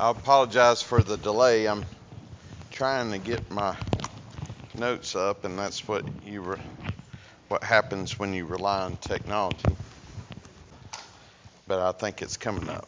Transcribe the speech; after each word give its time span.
I 0.00 0.10
apologize 0.10 0.80
for 0.80 1.02
the 1.02 1.16
delay. 1.16 1.66
I'm 1.66 1.84
trying 2.70 3.10
to 3.10 3.18
get 3.18 3.50
my 3.50 3.74
notes 4.76 5.16
up, 5.16 5.44
and 5.44 5.58
that's 5.58 5.88
what 5.88 6.04
you 6.24 6.40
re- 6.40 6.60
what 7.48 7.64
happens 7.64 8.16
when 8.16 8.32
you 8.32 8.44
rely 8.44 8.82
on 8.82 8.96
technology. 8.98 9.74
But 11.66 11.80
I 11.80 11.90
think 11.90 12.22
it's 12.22 12.36
coming 12.36 12.68
up. 12.68 12.86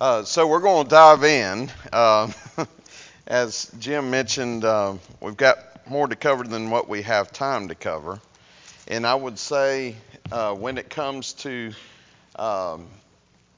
Uh, 0.00 0.24
so 0.24 0.48
we're 0.48 0.58
going 0.58 0.82
to 0.82 0.90
dive 0.90 1.22
in. 1.22 1.70
Uh, 1.92 2.28
as 3.28 3.70
Jim 3.78 4.10
mentioned, 4.10 4.64
uh, 4.64 4.94
we've 5.20 5.36
got 5.36 5.58
more 5.88 6.08
to 6.08 6.16
cover 6.16 6.42
than 6.42 6.70
what 6.70 6.88
we 6.88 7.02
have 7.02 7.30
time 7.30 7.68
to 7.68 7.76
cover. 7.76 8.18
And 8.88 9.06
I 9.06 9.14
would 9.14 9.38
say, 9.38 9.94
uh, 10.32 10.56
when 10.56 10.76
it 10.76 10.90
comes 10.90 11.34
to 11.34 11.70
um, 12.34 12.88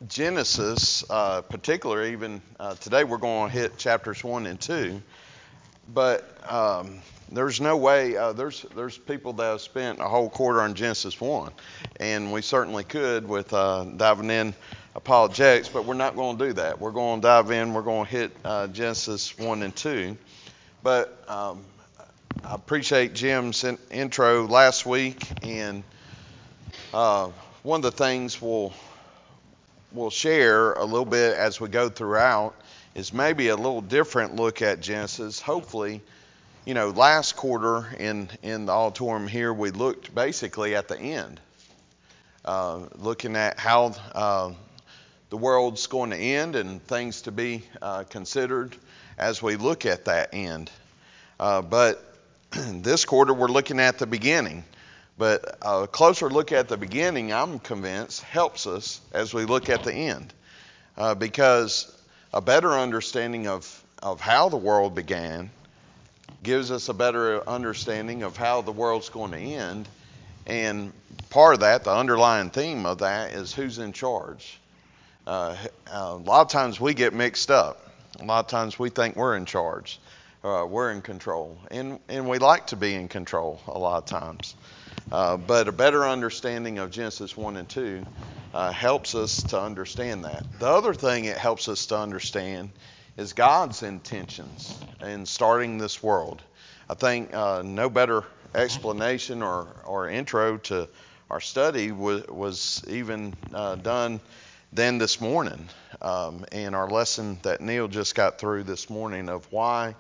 Genesis, 0.07 1.05
uh, 1.09 1.41
particularly 1.41 2.13
even 2.13 2.43
uh, 2.61 2.75
today, 2.75 3.05
we're 3.05 3.17
going 3.17 3.51
to 3.51 3.59
hit 3.59 3.79
chapters 3.79 4.23
one 4.23 4.47
and 4.47 4.61
two. 4.61 5.01
But 5.93 6.29
um, 6.53 7.01
there's 7.33 7.61
no 7.61 7.77
way. 7.79 8.17
Uh, 8.17 8.33
there's 8.33 8.67
there's 8.75 8.99
people 8.99 9.33
that 9.35 9.45
have 9.45 9.61
spent 9.61 10.01
a 10.01 10.05
whole 10.05 10.29
quarter 10.29 10.61
on 10.61 10.75
Genesis 10.75 11.19
one, 11.19 11.53
and 11.99 12.31
we 12.31 12.43
certainly 12.43 12.85
could 12.85 13.27
with 13.27 13.55
uh, 13.55 13.85
diving 13.85 14.31
in 14.31 14.55
apologetics. 14.95 15.69
But 15.69 15.87
we're 15.87 15.95
not 15.95 16.15
going 16.15 16.37
to 16.37 16.47
do 16.49 16.53
that. 16.55 16.79
We're 16.79 16.91
going 16.91 17.23
to 17.23 17.27
dive 17.27 17.51
in. 17.51 17.73
We're 17.73 17.83
going 17.83 18.05
to 18.05 18.11
hit 18.11 18.37
uh, 18.45 18.67
Genesis 18.67 19.39
one 19.39 19.63
and 19.63 19.75
two. 19.75 20.19
But 20.83 21.25
um, 21.27 21.65
I 22.45 22.55
appreciate 22.55 23.15
Jim's 23.15 23.65
in, 23.65 23.79
intro 23.91 24.47
last 24.47 24.85
week, 24.85 25.27
and 25.43 25.85
uh, 26.93 27.31
one 27.63 27.79
of 27.79 27.83
the 27.83 27.93
things 27.93 28.43
we'll 28.43 28.75
we'll 29.97 30.11
share 30.11 30.75
a 30.75 30.85
little 30.85 31.07
bit 31.07 31.37
as 31.37 31.61
we 31.61 31.69
go 31.69 31.89
throughout 31.89 32.55
is 32.95 33.13
maybe 33.13 33.49
a 33.49 33.57
little 33.57 33.81
different 33.81 34.37
look 34.37 34.61
at 34.61 34.81
Genesis. 34.81 35.41
Hopefully, 35.41 36.03
you 36.67 36.75
know, 36.75 36.91
last 36.91 37.35
quarter 37.35 37.89
in 37.99 38.29
in 38.43 38.67
the 38.67 38.73
auditorium 38.73 39.27
here, 39.27 39.53
we 39.53 39.71
looked 39.71 40.15
basically 40.15 40.77
at 40.77 40.89
the 40.89 40.99
end, 40.99 41.41
uh, 42.45 42.81
looking 42.97 43.37
at 43.37 43.59
how 43.59 43.95
uh, 44.15 44.53
the 45.31 45.37
world's 45.37 45.87
going 45.87 46.11
to 46.11 46.17
end 46.17 46.57
and 46.57 46.83
things 46.87 47.23
to 47.23 47.33
be 47.33 47.65
uh, 47.81 48.05
considered 48.05 48.77
as 49.17 49.43
we 49.43 49.57
look 49.57 49.87
at 49.87 50.05
that 50.05 50.31
end. 50.35 50.71
Uh, 51.41 51.63
but 51.63 52.15
this 52.51 53.05
quarter, 53.07 53.33
we're 53.33 53.49
looking 53.49 53.81
at 53.81 53.99
the 53.99 54.07
beginning. 54.07 54.63
But 55.19 55.59
a 55.63 55.87
closer 55.87 56.29
look 56.29 56.53
at 56.53 56.69
the 56.69 56.77
beginning, 56.77 57.33
I'm 57.33 57.59
convinced, 57.59 58.23
helps 58.23 58.67
us 58.67 59.01
as 59.13 59.33
we 59.33 59.45
look 59.45 59.71
at 59.71 59.83
the 59.83 59.93
end. 59.93 60.33
Uh, 60.97 61.15
because 61.15 61.97
a 62.35 62.41
better 62.41 62.73
understanding 62.73 63.47
of, 63.47 63.85
of 64.03 64.21
how 64.21 64.49
the 64.49 64.57
world 64.57 64.95
began 64.95 65.51
gives 66.43 66.71
us 66.71 66.89
a 66.89 66.95
better 66.95 67.47
understanding 67.49 68.23
of 68.23 68.37
how 68.37 68.61
the 68.61 68.73
world's 68.73 69.09
going 69.09 69.33
to 69.33 69.39
end. 69.39 69.89
And 70.47 70.93
part 71.31 71.55
of 71.55 71.61
that, 71.61 71.85
the 71.85 71.95
underlying 71.95 72.51
theme 72.51 72.87
of 72.87 72.99
that, 72.99 73.33
is 73.33 73.55
who's 73.55 73.79
in 73.79 73.93
charge. 73.93 74.59
Uh, 75.27 75.57
a 75.91 76.15
lot 76.15 76.43
of 76.43 76.49
times 76.49 76.81
we 76.81 76.95
get 76.95 77.13
mixed 77.13 77.51
up. 77.51 77.91
A 78.21 78.25
lot 78.25 78.45
of 78.45 78.47
times 78.47 78.79
we 78.79 78.89
think 78.89 79.17
we're 79.17 79.37
in 79.37 79.45
charge, 79.45 79.99
uh, 80.43 80.65
we're 80.69 80.91
in 80.93 81.03
control, 81.03 81.59
and 81.71 82.01
and 82.09 82.27
we 82.27 82.39
like 82.39 82.69
to 82.69 82.77
be 82.77 82.95
in 82.95 83.09
control 83.09 83.61
a 83.67 83.79
lot 83.79 83.99
of 83.99 84.07
times. 84.07 84.55
Uh, 85.11 85.37
but 85.37 85.69
a 85.69 85.73
better 85.73 86.05
understanding 86.05 86.79
of 86.79 86.91
Genesis 86.91 87.37
1 87.37 87.57
and 87.57 87.69
2 87.69 88.05
uh, 88.53 88.73
helps 88.73 89.15
us 89.15 89.45
to 89.45 89.61
understand 89.61 90.25
that. 90.25 90.45
The 90.59 90.67
other 90.67 90.95
thing 90.95 91.27
it 91.27 91.37
helps 91.37 91.69
us 91.69 91.87
to 91.87 91.99
understand 91.99 92.71
is 93.17 93.33
God's 93.33 93.83
intentions 93.83 94.79
in 95.01 95.25
starting 95.27 95.79
this 95.79 96.03
world. 96.03 96.43
I 96.91 96.95
think 96.95 97.33
uh, 97.35 97.63
no 97.65 97.89
better 97.89 98.25
explanation 98.55 99.43
or, 99.43 99.69
or 99.85 100.09
intro 100.09 100.59
to 100.59 100.89
our 101.31 101.41
study 101.41 101.93
was, 101.93 102.85
even 102.89 103.35
uh, 103.53 103.77
done 103.77 104.21
than 104.73 104.99
this 104.99 105.21
morning. 105.21 105.69
Um, 106.03 106.45
and 106.53 106.75
our 106.75 106.89
lesson 106.89 107.39
that 107.43 107.61
Neil 107.61 107.89
just 107.89 108.15
got 108.15 108.39
through 108.39 108.65
this 108.65 108.91
morning 108.91 109.29
of 109.29 109.51
why 109.53 109.95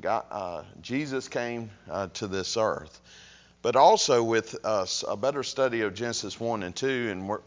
God, 0.00 0.24
uh, 0.30 0.62
Jesus 0.82 1.28
came 1.28 1.70
to 2.14 2.26
this 2.26 2.56
earth 2.56 3.00
but 3.62 3.76
also 3.76 4.22
with 4.22 4.64
us 4.64 5.04
a 5.06 5.16
better 5.16 5.42
study 5.42 5.80
of 5.82 5.94
Genesis 5.94 6.38
1 6.38 6.62
and 6.62 6.74
2. 6.74 7.08
And 7.10 7.38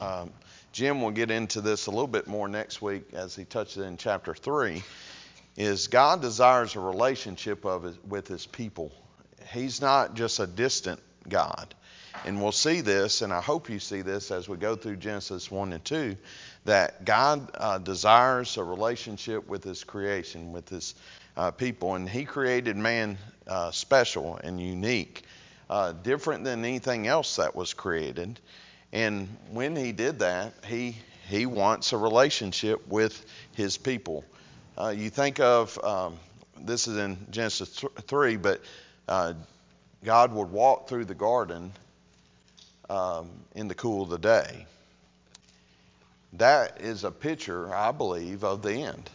um, 0.00 0.32
Jim 0.72 1.02
will 1.02 1.10
get 1.10 1.30
into 1.30 1.60
this 1.60 1.86
a 1.86 1.90
little 1.90 2.06
bit 2.06 2.26
more 2.26 2.48
next 2.48 2.80
week 2.80 3.04
as 3.12 3.34
he 3.36 3.44
touches 3.44 3.84
in 3.84 3.96
chapter 3.96 4.34
3. 4.34 4.82
Is 5.56 5.88
God 5.88 6.20
desires 6.20 6.76
a 6.76 6.80
relationship 6.80 7.64
of 7.64 7.84
his, 7.84 7.98
with 8.04 8.28
his 8.28 8.46
people. 8.46 8.92
He's 9.52 9.80
not 9.80 10.14
just 10.14 10.38
a 10.38 10.46
distant 10.46 11.00
God. 11.28 11.74
And 12.24 12.42
we'll 12.42 12.52
see 12.52 12.80
this, 12.80 13.22
and 13.22 13.32
I 13.32 13.40
hope 13.40 13.68
you 13.68 13.78
see 13.78 14.02
this 14.02 14.30
as 14.30 14.48
we 14.48 14.56
go 14.56 14.74
through 14.74 14.96
Genesis 14.96 15.50
1 15.50 15.72
and 15.72 15.84
2, 15.84 16.16
that 16.64 17.04
God 17.04 17.50
uh, 17.54 17.78
desires 17.78 18.56
a 18.56 18.64
relationship 18.64 19.46
with 19.46 19.62
his 19.62 19.84
creation, 19.84 20.52
with 20.52 20.68
his 20.68 20.94
uh, 21.36 21.50
people. 21.50 21.94
And 21.94 22.08
he 22.08 22.24
created 22.24 22.76
man 22.76 23.18
uh, 23.46 23.70
special 23.70 24.38
and 24.42 24.60
unique 24.60 25.25
uh, 25.68 25.92
different 25.92 26.44
than 26.44 26.64
anything 26.64 27.06
else 27.06 27.36
that 27.36 27.54
was 27.54 27.74
created. 27.74 28.38
And 28.92 29.28
when 29.50 29.76
he 29.76 29.92
did 29.92 30.20
that, 30.20 30.52
he 30.66 30.96
he 31.28 31.44
wants 31.44 31.92
a 31.92 31.96
relationship 31.96 32.86
with 32.86 33.26
his 33.52 33.76
people. 33.76 34.24
Uh, 34.78 34.94
you 34.96 35.10
think 35.10 35.40
of 35.40 35.76
um, 35.82 36.16
this 36.60 36.86
is 36.86 36.96
in 36.96 37.18
Genesis 37.30 37.84
three, 38.02 38.36
but 38.36 38.60
uh, 39.08 39.34
God 40.04 40.32
would 40.32 40.50
walk 40.50 40.88
through 40.88 41.06
the 41.06 41.14
garden 41.14 41.72
um, 42.88 43.28
in 43.54 43.66
the 43.66 43.74
cool 43.74 44.02
of 44.02 44.10
the 44.10 44.18
day. 44.18 44.66
That 46.34 46.80
is 46.80 47.04
a 47.04 47.10
picture, 47.10 47.74
I 47.74 47.90
believe, 47.92 48.44
of 48.44 48.62
the 48.62 48.72
end 48.72 49.10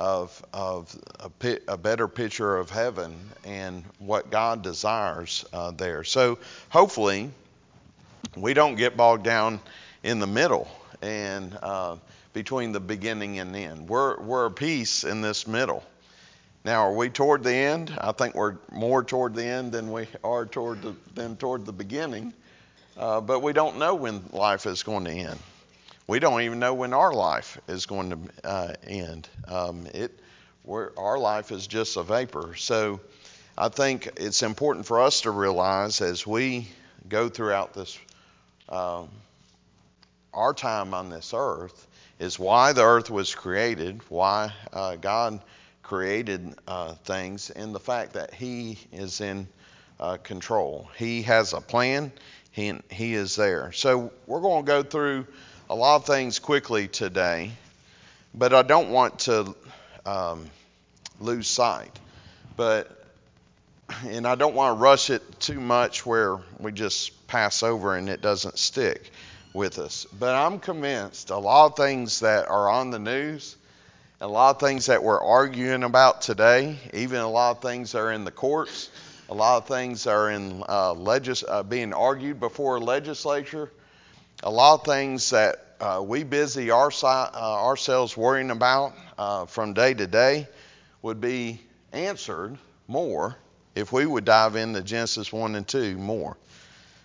of, 0.00 0.42
of 0.54 0.98
a, 1.20 1.58
a, 1.68 1.76
better 1.76 2.08
picture 2.08 2.56
of 2.56 2.70
heaven 2.70 3.14
and 3.44 3.84
what 3.98 4.30
God 4.30 4.62
desires 4.62 5.44
uh, 5.52 5.72
there. 5.72 6.04
So 6.04 6.38
hopefully 6.70 7.30
we 8.34 8.54
don't 8.54 8.76
get 8.76 8.96
bogged 8.96 9.24
down 9.24 9.60
in 10.02 10.18
the 10.18 10.26
middle 10.26 10.68
and 11.02 11.54
uh, 11.62 11.96
between 12.32 12.72
the 12.72 12.80
beginning 12.80 13.40
and 13.40 13.54
end. 13.54 13.90
We're, 13.90 14.18
we're 14.22 14.46
a 14.46 14.50
piece 14.50 15.04
in 15.04 15.20
this 15.20 15.46
middle. 15.46 15.84
Now, 16.64 16.88
are 16.88 16.94
we 16.94 17.10
toward 17.10 17.44
the 17.44 17.54
end? 17.54 17.92
I 17.98 18.12
think 18.12 18.34
we're 18.34 18.56
more 18.72 19.04
toward 19.04 19.34
the 19.34 19.44
end 19.44 19.70
than 19.70 19.92
we 19.92 20.06
are 20.24 20.46
toward 20.46 20.80
the, 20.80 20.94
than 21.14 21.36
toward 21.36 21.66
the 21.66 21.72
beginning. 21.72 22.32
Uh, 22.96 23.20
but 23.20 23.40
we 23.40 23.52
don't 23.52 23.78
know 23.78 23.94
when 23.94 24.24
life 24.32 24.64
is 24.64 24.82
going 24.82 25.04
to 25.04 25.10
end 25.10 25.38
we 26.10 26.18
don't 26.18 26.40
even 26.40 26.58
know 26.58 26.74
when 26.74 26.92
our 26.92 27.12
life 27.12 27.60
is 27.68 27.86
going 27.86 28.10
to 28.10 28.18
uh, 28.42 28.74
end. 28.82 29.28
Um, 29.46 29.86
it, 29.94 30.18
our 30.66 31.16
life 31.16 31.52
is 31.52 31.68
just 31.68 31.96
a 31.96 32.02
vapor. 32.02 32.56
So 32.56 32.98
I 33.56 33.68
think 33.68 34.08
it's 34.16 34.42
important 34.42 34.86
for 34.86 35.00
us 35.00 35.20
to 35.20 35.30
realize 35.30 36.00
as 36.00 36.26
we 36.26 36.66
go 37.08 37.28
throughout 37.28 37.74
this, 37.74 37.96
um, 38.68 39.08
our 40.34 40.52
time 40.52 40.94
on 40.94 41.10
this 41.10 41.32
earth, 41.32 41.86
is 42.18 42.40
why 42.40 42.72
the 42.72 42.82
earth 42.82 43.08
was 43.08 43.32
created, 43.32 44.00
why 44.08 44.52
uh, 44.72 44.96
God 44.96 45.40
created 45.84 46.56
uh, 46.66 46.94
things, 47.04 47.50
and 47.50 47.72
the 47.72 47.78
fact 47.78 48.14
that 48.14 48.34
He 48.34 48.80
is 48.92 49.20
in 49.20 49.46
uh, 50.00 50.16
control. 50.16 50.90
He 50.96 51.22
has 51.22 51.52
a 51.52 51.60
plan. 51.60 52.10
He, 52.50 52.74
he 52.90 53.14
is 53.14 53.36
there. 53.36 53.70
So 53.70 54.10
we're 54.26 54.40
going 54.40 54.64
to 54.64 54.66
go 54.66 54.82
through 54.82 55.28
a 55.70 55.74
lot 55.74 55.94
of 55.94 56.04
things 56.04 56.40
quickly 56.40 56.88
today, 56.88 57.52
but 58.34 58.52
I 58.52 58.62
don't 58.62 58.90
want 58.90 59.20
to 59.20 59.54
um, 60.04 60.50
lose 61.20 61.46
sight. 61.46 61.96
But 62.56 62.90
and 64.04 64.26
I 64.26 64.34
don't 64.34 64.56
want 64.56 64.76
to 64.76 64.82
rush 64.82 65.10
it 65.10 65.22
too 65.38 65.60
much 65.60 66.04
where 66.04 66.38
we 66.58 66.72
just 66.72 67.28
pass 67.28 67.62
over 67.62 67.94
and 67.94 68.08
it 68.08 68.20
doesn't 68.20 68.58
stick 68.58 69.12
with 69.54 69.78
us. 69.78 70.06
But 70.18 70.34
I'm 70.34 70.58
convinced 70.58 71.30
a 71.30 71.38
lot 71.38 71.66
of 71.66 71.76
things 71.76 72.18
that 72.20 72.48
are 72.48 72.68
on 72.68 72.90
the 72.90 72.98
news, 72.98 73.54
a 74.20 74.26
lot 74.26 74.56
of 74.56 74.60
things 74.60 74.86
that 74.86 75.04
we're 75.04 75.22
arguing 75.22 75.84
about 75.84 76.22
today, 76.22 76.78
even 76.94 77.20
a 77.20 77.30
lot 77.30 77.56
of 77.56 77.62
things 77.62 77.92
that 77.92 78.00
are 78.00 78.10
in 78.10 78.24
the 78.24 78.32
courts, 78.32 78.90
a 79.28 79.34
lot 79.34 79.58
of 79.58 79.68
things 79.68 80.08
are 80.08 80.30
in 80.30 80.64
uh, 80.68 80.94
legis- 80.94 81.44
uh, 81.46 81.62
being 81.62 81.92
argued 81.92 82.40
before 82.40 82.80
legislature 82.80 83.70
a 84.42 84.50
lot 84.50 84.80
of 84.80 84.84
things 84.86 85.30
that 85.30 85.69
uh, 85.80 86.02
we 86.04 86.24
busy 86.24 86.70
our, 86.70 86.90
uh, 87.02 87.30
ourselves 87.34 88.16
worrying 88.16 88.50
about 88.50 88.94
uh, 89.18 89.46
from 89.46 89.72
day 89.72 89.94
to 89.94 90.06
day 90.06 90.46
would 91.02 91.20
be 91.20 91.60
answered 91.92 92.58
more 92.86 93.36
if 93.74 93.92
we 93.92 94.04
would 94.04 94.24
dive 94.24 94.56
into 94.56 94.82
Genesis 94.82 95.32
1 95.32 95.54
and 95.54 95.66
2 95.66 95.96
more. 95.96 96.36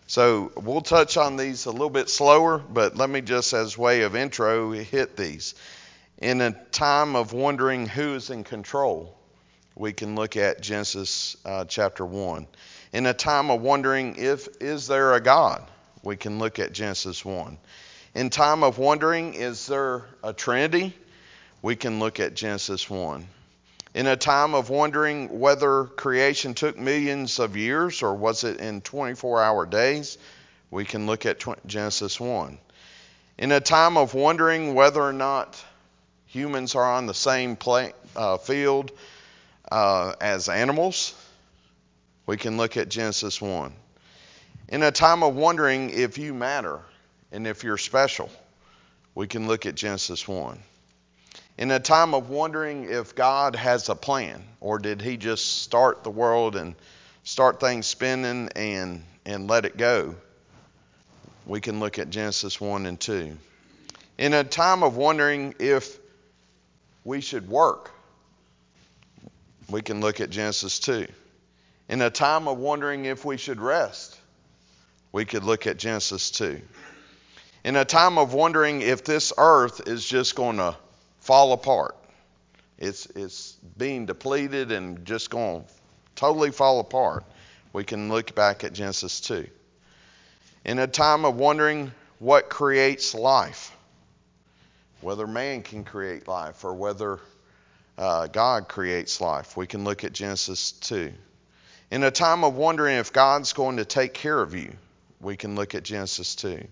So 0.07 0.51
we'll 0.55 0.81
touch 0.81 1.17
on 1.17 1.37
these 1.37 1.65
a 1.65 1.71
little 1.71 1.89
bit 1.89 2.09
slower, 2.09 2.59
but 2.59 2.95
let 2.95 3.09
me 3.09 3.21
just, 3.21 3.53
as 3.53 3.77
way 3.77 4.01
of 4.01 4.15
intro, 4.15 4.71
hit 4.71 5.17
these. 5.17 5.55
In 6.19 6.41
a 6.41 6.51
time 6.51 7.15
of 7.15 7.33
wondering 7.33 7.87
who 7.87 8.13
is 8.13 8.29
in 8.29 8.43
control, 8.43 9.17
we 9.75 9.93
can 9.93 10.15
look 10.15 10.37
at 10.37 10.61
Genesis 10.61 11.37
uh, 11.43 11.65
chapter 11.65 12.05
1. 12.05 12.47
In 12.93 13.05
a 13.07 13.13
time 13.13 13.49
of 13.49 13.61
wondering 13.61 14.15
if 14.17 14.47
is 14.61 14.87
there 14.87 15.13
a 15.13 15.21
God, 15.21 15.63
we 16.03 16.15
can 16.15 16.39
look 16.39 16.59
at 16.59 16.71
Genesis 16.71 17.25
1. 17.25 17.57
In 18.15 18.29
time 18.29 18.63
of 18.63 18.77
wondering 18.77 19.33
is 19.33 19.67
there 19.67 20.05
a 20.23 20.31
trinity, 20.31 20.93
we 21.61 21.75
can 21.75 21.99
look 21.99 22.21
at 22.21 22.33
Genesis 22.33 22.89
1. 22.89 23.27
In 23.93 24.07
a 24.07 24.15
time 24.15 24.55
of 24.55 24.69
wondering 24.69 25.41
whether 25.41 25.83
creation 25.83 26.53
took 26.53 26.77
millions 26.77 27.39
of 27.39 27.57
years 27.57 28.01
or 28.01 28.15
was 28.15 28.45
it 28.45 28.61
in 28.61 28.79
24 28.79 29.43
hour 29.43 29.65
days, 29.65 30.17
we 30.71 30.85
can 30.85 31.07
look 31.07 31.25
at 31.25 31.43
Genesis 31.65 32.17
1. 32.17 32.57
In 33.37 33.51
a 33.51 33.59
time 33.59 33.97
of 33.97 34.13
wondering 34.13 34.75
whether 34.75 35.01
or 35.01 35.11
not 35.11 35.61
humans 36.25 36.73
are 36.73 36.89
on 36.89 37.07
the 37.07 37.13
same 37.13 37.57
play, 37.57 37.91
uh, 38.15 38.37
field 38.37 38.93
uh, 39.69 40.13
as 40.21 40.47
animals, 40.47 41.13
we 42.25 42.37
can 42.37 42.55
look 42.55 42.77
at 42.77 42.87
Genesis 42.87 43.41
1. 43.41 43.73
In 44.69 44.83
a 44.83 44.91
time 44.91 45.21
of 45.21 45.35
wondering 45.35 45.89
if 45.89 46.17
you 46.17 46.33
matter 46.33 46.79
and 47.35 47.45
if 47.45 47.65
you're 47.65 47.77
special, 47.77 48.31
we 49.13 49.27
can 49.27 49.45
look 49.45 49.65
at 49.65 49.75
Genesis 49.75 50.25
1. 50.25 50.57
In 51.57 51.69
a 51.69 51.81
time 51.81 52.13
of 52.13 52.29
wondering 52.29 52.85
if 52.89 53.13
God 53.13 53.57
has 53.57 53.89
a 53.89 53.95
plan, 53.95 54.41
or 54.61 54.79
did 54.79 55.01
He 55.01 55.17
just 55.17 55.61
start 55.61 56.03
the 56.03 56.09
world 56.09 56.55
and 56.55 56.75
start 57.23 57.59
things 57.59 57.87
spinning 57.87 58.49
and, 58.55 59.03
and 59.25 59.49
let 59.49 59.65
it 59.65 59.75
go, 59.75 60.15
we 61.45 61.59
can 61.59 61.81
look 61.81 61.99
at 61.99 62.09
Genesis 62.09 62.59
1 62.59 62.85
and 62.85 62.99
2. 62.99 63.37
In 64.17 64.33
a 64.33 64.45
time 64.45 64.81
of 64.81 64.95
wondering 64.95 65.55
if 65.59 65.99
we 67.03 67.19
should 67.19 67.49
work, 67.49 67.91
we 69.69 69.81
can 69.81 69.99
look 69.99 70.21
at 70.21 70.29
Genesis 70.29 70.79
2. 70.79 71.05
In 71.89 72.01
a 72.01 72.09
time 72.09 72.47
of 72.47 72.57
wondering 72.57 73.03
if 73.03 73.25
we 73.25 73.35
should 73.35 73.59
rest, 73.59 74.17
we 75.11 75.25
could 75.25 75.43
look 75.43 75.67
at 75.67 75.77
Genesis 75.77 76.31
2. 76.31 76.61
In 77.65 77.75
a 77.75 77.83
time 77.83 78.19
of 78.19 78.35
wondering 78.35 78.83
if 78.83 79.03
this 79.03 79.33
earth 79.39 79.87
is 79.87 80.05
just 80.05 80.35
going 80.35 80.57
to 80.57 80.77
fall 81.21 81.51
apart, 81.51 81.97
it's, 82.77 83.07
it's 83.07 83.53
being 83.75 84.05
depleted 84.05 84.71
and 84.71 85.03
just 85.03 85.31
going 85.31 85.63
to 85.63 85.69
totally 86.13 86.51
fall 86.51 86.79
apart, 86.79 87.23
we 87.73 87.83
can 87.83 88.07
look 88.07 88.35
back 88.35 88.63
at 88.63 88.71
Genesis 88.71 89.19
2. 89.21 89.47
In 90.63 90.77
a 90.77 90.85
time 90.85 91.25
of 91.25 91.37
wondering 91.37 91.91
what 92.19 92.51
creates 92.51 93.15
life, 93.15 93.75
whether 95.01 95.25
man 95.25 95.63
can 95.63 95.83
create 95.83 96.27
life 96.27 96.63
or 96.65 96.75
whether 96.75 97.19
uh, 97.97 98.27
God 98.27 98.67
creates 98.67 99.19
life. 99.19 99.57
We 99.57 99.65
can 99.65 99.83
look 99.83 100.03
at 100.03 100.13
Genesis 100.13 100.71
2. 100.73 101.11
In 101.89 102.03
a 102.03 102.11
time 102.11 102.43
of 102.43 102.55
wondering 102.55 102.97
if 102.97 103.11
God's 103.11 103.53
going 103.53 103.77
to 103.77 103.85
take 103.85 104.13
care 104.13 104.39
of 104.39 104.53
you, 104.53 104.71
we 105.19 105.35
can 105.35 105.55
look 105.55 105.73
at 105.73 105.81
Genesis 105.81 106.35
2. 106.35 106.67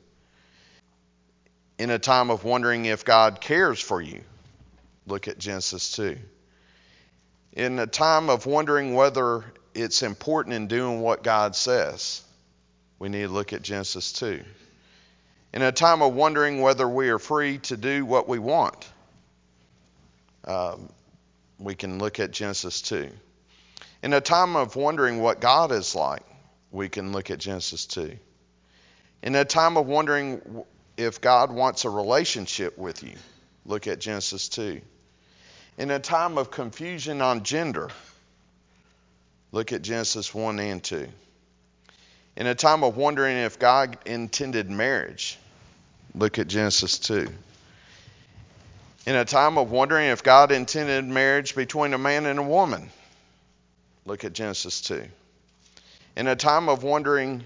In 1.78 1.90
a 1.90 2.00
time 2.00 2.30
of 2.30 2.44
wondering 2.44 2.86
if 2.86 3.04
God 3.04 3.42
cares 3.42 3.80
for 3.80 4.02
you, 4.02 4.22
look 5.08 5.28
at 5.28 5.38
Genesis 5.38 5.92
2. 5.94 6.18
In 7.54 7.80
a 7.80 7.88
time 7.88 8.30
of 8.30 8.46
wondering 8.46 8.96
whether 8.96 9.44
it's 9.74 10.04
important 10.04 10.56
in 10.56 10.68
doing 10.68 11.02
what 11.02 11.24
God 11.24 11.56
says, 11.56 12.22
we 13.00 13.10
need 13.10 13.24
to 13.24 13.30
look 13.30 13.54
at 13.54 13.62
Genesis 13.62 14.12
2 14.14 14.44
in 15.54 15.62
a 15.62 15.72
time 15.72 16.02
of 16.02 16.16
wondering 16.16 16.62
whether 16.62 16.90
we 16.90 17.10
are 17.10 17.20
free 17.20 17.60
to 17.60 17.78
do 17.78 18.06
what 18.06 18.28
we 18.28 18.40
want, 18.40 18.90
um, 20.46 20.90
we 21.60 21.76
can 21.76 22.00
look 22.00 22.20
at 22.20 22.32
Genesis 22.32 22.82
2. 22.82 23.10
In 24.02 24.14
a 24.14 24.20
time 24.20 24.56
of 24.56 24.76
wondering 24.76 25.22
what 25.22 25.40
God 25.40 25.72
is 25.72 25.96
like, 25.96 26.24
we 26.72 26.90
can 26.90 27.12
look 27.12 27.30
at 27.30 27.38
Genesis 27.38 27.86
2. 27.86 28.18
In 29.22 29.36
a 29.36 29.46
time 29.46 29.78
of 29.78 29.86
wondering 29.86 30.66
if 30.98 31.22
God 31.22 31.52
wants 31.52 31.86
a 31.86 31.90
relationship 31.90 32.78
with 32.78 33.04
you, 33.04 33.16
look 33.66 33.88
at 33.88 34.00
Genesis 34.00 34.50
2. 34.50 34.82
In 35.78 35.92
a 35.92 36.00
time 36.00 36.38
of 36.38 36.52
confusion 36.52 37.22
on 37.22 37.44
gender, 37.44 37.90
look 39.52 39.72
at 39.74 39.82
Genesis 39.82 40.34
1 40.34 40.60
and 40.60 40.84
2. 40.84 41.08
In 42.36 42.48
a 42.48 42.56
time 42.56 42.84
of 42.84 42.98
wondering 42.98 43.38
if 43.38 43.60
God 43.60 43.98
intended 44.06 44.70
marriage, 44.70 45.38
Look 46.16 46.38
at 46.38 46.48
Genesis 46.48 47.00
2. 47.00 47.28
In 49.08 49.16
a 49.16 49.26
time 49.26 49.58
of 49.58 49.72
wondering 49.72 50.10
if 50.10 50.22
God 50.22 50.52
intended 50.52 51.06
marriage 51.06 51.56
between 51.56 51.94
a 51.94 51.98
man 51.98 52.28
and 52.28 52.38
a 52.38 52.44
woman, 52.44 52.92
look 54.06 54.24
at 54.24 54.34
Genesis 54.34 54.82
2. 54.82 55.04
In 56.16 56.28
a 56.28 56.36
time 56.36 56.70
of 56.70 56.84
wondering 56.84 57.44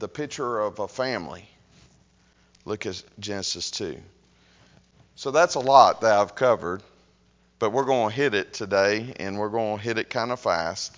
the 0.00 0.08
picture 0.08 0.60
of 0.60 0.80
a 0.80 0.86
family, 0.86 1.48
look 2.64 2.86
at 2.86 3.02
Genesis 3.18 3.70
2. 3.70 3.96
So 5.16 5.30
that's 5.30 5.54
a 5.54 5.60
lot 5.60 6.00
that 6.00 6.18
I've 6.18 6.34
covered, 6.34 6.82
but 7.58 7.70
we're 7.70 7.84
going 7.84 8.10
to 8.10 8.14
hit 8.14 8.34
it 8.34 8.52
today 8.52 9.14
and 9.18 9.38
we're 9.38 9.48
going 9.48 9.78
to 9.78 9.82
hit 9.82 9.98
it 9.98 10.10
kind 10.10 10.32
of 10.32 10.40
fast. 10.40 10.96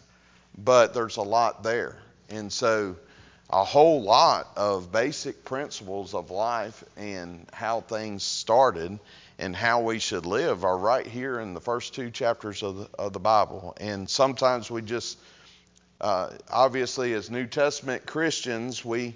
But 0.57 0.95
there's 0.95 1.19
a 1.19 1.23
lot 1.23 1.63
there. 1.63 1.97
And 2.31 2.53
so 2.53 2.97
a 3.51 3.63
whole 3.63 4.03
lot 4.03 4.49
of 4.57 4.91
basic 4.91 5.45
principles 5.45 6.15
of 6.15 6.31
life 6.31 6.83
and 6.97 7.47
how 7.53 7.83
things 7.83 8.23
started 8.23 8.99
and 9.39 9.55
how 9.55 9.83
we 9.83 9.99
should 9.99 10.25
live 10.25 10.65
are 10.65 10.79
right 10.79 11.07
here 11.07 11.41
in 11.41 11.53
the 11.53 11.61
first 11.61 11.95
two 11.95 12.11
chapters 12.11 12.63
of 12.63 12.77
the, 12.77 12.89
of 12.99 13.13
the 13.13 13.21
Bible. 13.21 13.77
And 13.79 14.09
sometimes 14.09 14.71
we 14.71 14.81
just, 14.83 15.19
uh, 16.01 16.31
obviously, 16.51 17.13
as 17.13 17.31
New 17.31 17.47
Testament 17.47 18.07
Christians, 18.07 18.85
we 18.85 19.15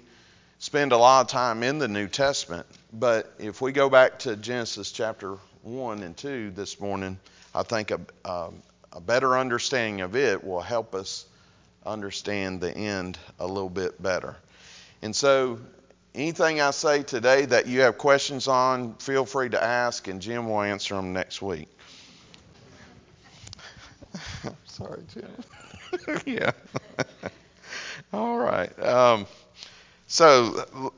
spend 0.61 0.91
a 0.91 0.97
lot 0.97 1.21
of 1.21 1.27
time 1.27 1.63
in 1.63 1.79
the 1.79 1.87
New 1.87 2.07
Testament. 2.07 2.67
But 2.93 3.33
if 3.39 3.61
we 3.61 3.71
go 3.71 3.89
back 3.89 4.19
to 4.19 4.35
Genesis 4.35 4.91
chapter 4.91 5.37
1 5.63 6.03
and 6.03 6.15
2 6.15 6.51
this 6.51 6.79
morning, 6.79 7.17
I 7.55 7.63
think 7.63 7.89
a, 7.89 7.99
um, 8.29 8.61
a 8.93 9.01
better 9.01 9.39
understanding 9.39 10.01
of 10.01 10.15
it 10.15 10.43
will 10.43 10.61
help 10.61 10.93
us 10.93 11.25
understand 11.83 12.61
the 12.61 12.71
end 12.77 13.17
a 13.39 13.47
little 13.47 13.71
bit 13.71 14.01
better. 14.03 14.35
And 15.01 15.15
so, 15.15 15.59
anything 16.13 16.61
I 16.61 16.69
say 16.69 17.01
today 17.01 17.45
that 17.45 17.65
you 17.65 17.81
have 17.81 17.97
questions 17.97 18.47
on, 18.47 18.93
feel 18.97 19.25
free 19.25 19.49
to 19.49 19.61
ask, 19.61 20.07
and 20.07 20.21
Jim 20.21 20.47
will 20.47 20.61
answer 20.61 20.93
them 20.93 21.11
next 21.11 21.41
week. 21.41 21.69
Sorry, 24.65 25.01
Jim. 25.11 26.21
yeah. 26.27 26.51
All 28.13 28.37
right. 28.37 28.77
Um, 28.79 29.25
so, 30.11 30.91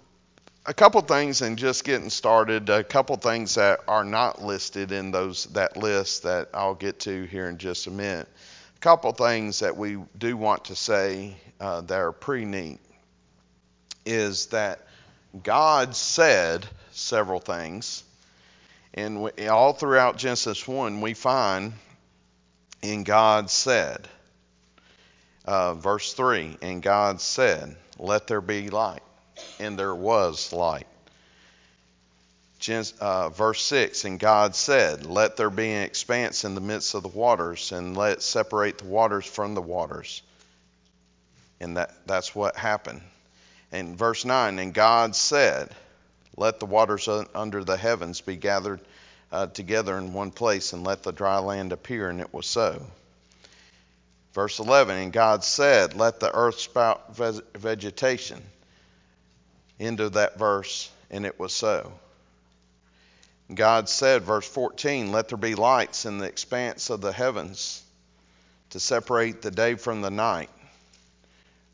a 0.65 0.74
couple 0.74 1.00
things, 1.01 1.43
and 1.43 1.55
just 1.55 1.84
getting 1.84 2.10
started. 2.10 2.67
A 2.70 2.84
couple 2.84 3.15
things 3.15 3.53
that 3.53 3.82
are 3.88 4.03
not 4.03 4.41
listed 4.41 4.91
in 4.91 5.12
those 5.12 5.46
that 5.53 5.77
list 5.77 6.24
that 6.24 6.50
I'll 6.51 6.74
get 6.74 7.01
to 7.01 7.25
here 7.25 7.48
in 7.48 7.60
just 7.60 7.86
a 7.86 7.91
minute 7.91 8.27
A 8.75 8.79
couple 8.79 9.12
things 9.12 9.60
that 9.60 9.77
we 9.77 10.00
do 10.17 10.36
want 10.36 10.65
to 10.65 10.75
say 10.75 11.36
uh, 11.60 11.82
that 11.82 12.00
are 12.00 12.12
pretty 12.12 12.46
neat 12.46 12.79
is 14.03 14.48
that 14.48 14.79
God 15.43 15.96
said 15.96 16.65
several 16.91 17.39
things, 17.39 18.03
and 18.96 19.29
all 19.48 19.74
throughout 19.74 20.17
Genesis 20.17 20.67
1, 20.67 21.01
we 21.01 21.13
find 21.13 21.74
in 22.82 23.03
God 23.03 23.51
said, 23.51 24.08
uh, 25.46 25.74
verse 25.74 26.14
3, 26.14 26.58
and 26.62 26.82
God 26.82 27.22
said, 27.22 27.76
Let 28.00 28.28
there 28.28 28.42
be 28.42 28.70
light, 28.70 29.04
and 29.60 29.78
there 29.78 29.96
was 29.96 30.54
light 30.54 30.88
uh, 33.00 33.30
verse 33.30 33.64
6 33.66 34.06
And 34.06 34.20
God 34.20 34.56
said, 34.56 35.06
Let 35.06 35.38
there 35.38 35.50
be 35.50 35.72
an 35.72 35.84
expanse 35.84 36.46
in 36.46 36.56
the 36.56 36.62
midst 36.62 36.94
of 36.94 37.04
the 37.04 37.10
waters, 37.10 37.72
and 37.72 37.98
let 37.98 38.22
separate 38.22 38.78
the 38.78 38.86
waters 38.86 39.26
from 39.26 39.54
the 39.54 39.62
waters. 39.62 40.22
And 41.60 41.78
that, 41.78 41.94
that's 42.06 42.34
what 42.34 42.56
happened. 42.56 43.02
And 43.72 43.98
verse 43.98 44.24
9 44.24 44.60
And 44.60 44.74
God 44.74 45.16
said, 45.16 45.70
Let 46.38 46.60
the 46.60 46.66
waters 46.66 47.08
under 47.36 47.64
the 47.64 47.78
heavens 47.78 48.22
be 48.22 48.38
gathered 48.38 48.80
uh, 49.32 49.48
together 49.48 49.98
in 49.98 50.14
one 50.14 50.32
place, 50.32 50.74
and 50.74 50.86
let 50.86 51.04
the 51.04 51.12
dry 51.12 51.40
land 51.40 51.74
appear. 51.74 52.10
And 52.10 52.22
it 52.22 52.34
was 52.34 52.46
so. 52.46 52.86
Verse 54.34 54.60
11 54.60 54.98
And 54.98 55.13
God 55.13 55.44
said, 55.44 55.96
Let 55.96 56.20
the 56.20 56.34
earth 56.34 56.60
sprout 56.60 57.16
vegetation. 57.16 58.42
End 59.80 60.00
of 60.00 60.13
that 60.13 60.38
verse, 60.38 60.92
and 61.10 61.25
it 61.25 61.40
was 61.40 61.54
so. 61.54 61.92
God 63.54 63.90
said, 63.90 64.24
verse 64.24 64.48
14, 64.48 65.12
Let 65.12 65.30
there 65.30 65.38
be 65.38 65.56
lights 65.56 66.06
in 66.06 66.18
the 66.18 66.28
expanse 66.28 66.90
of 66.90 67.02
the 67.02 67.12
heavens 67.12 67.84
to 68.72 68.80
separate 68.80 69.42
the 69.42 69.52
day 69.52 69.75
from 69.75 70.02
the 70.02 70.12
night. 70.12 70.50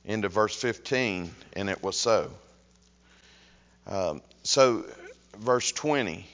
Into 0.05 0.27
verse 0.27 0.55
15, 0.55 1.29
and 1.53 1.69
it 1.69 1.83
was 1.83 1.97
so. 1.97 2.31
Um, 3.85 4.21
so, 4.43 4.85
verse 5.37 5.71
20, 5.71 6.25